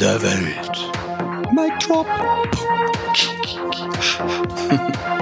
der 0.00 0.20
Welt. 0.22 0.72
Mic 1.52 1.72
drop. 1.86 2.06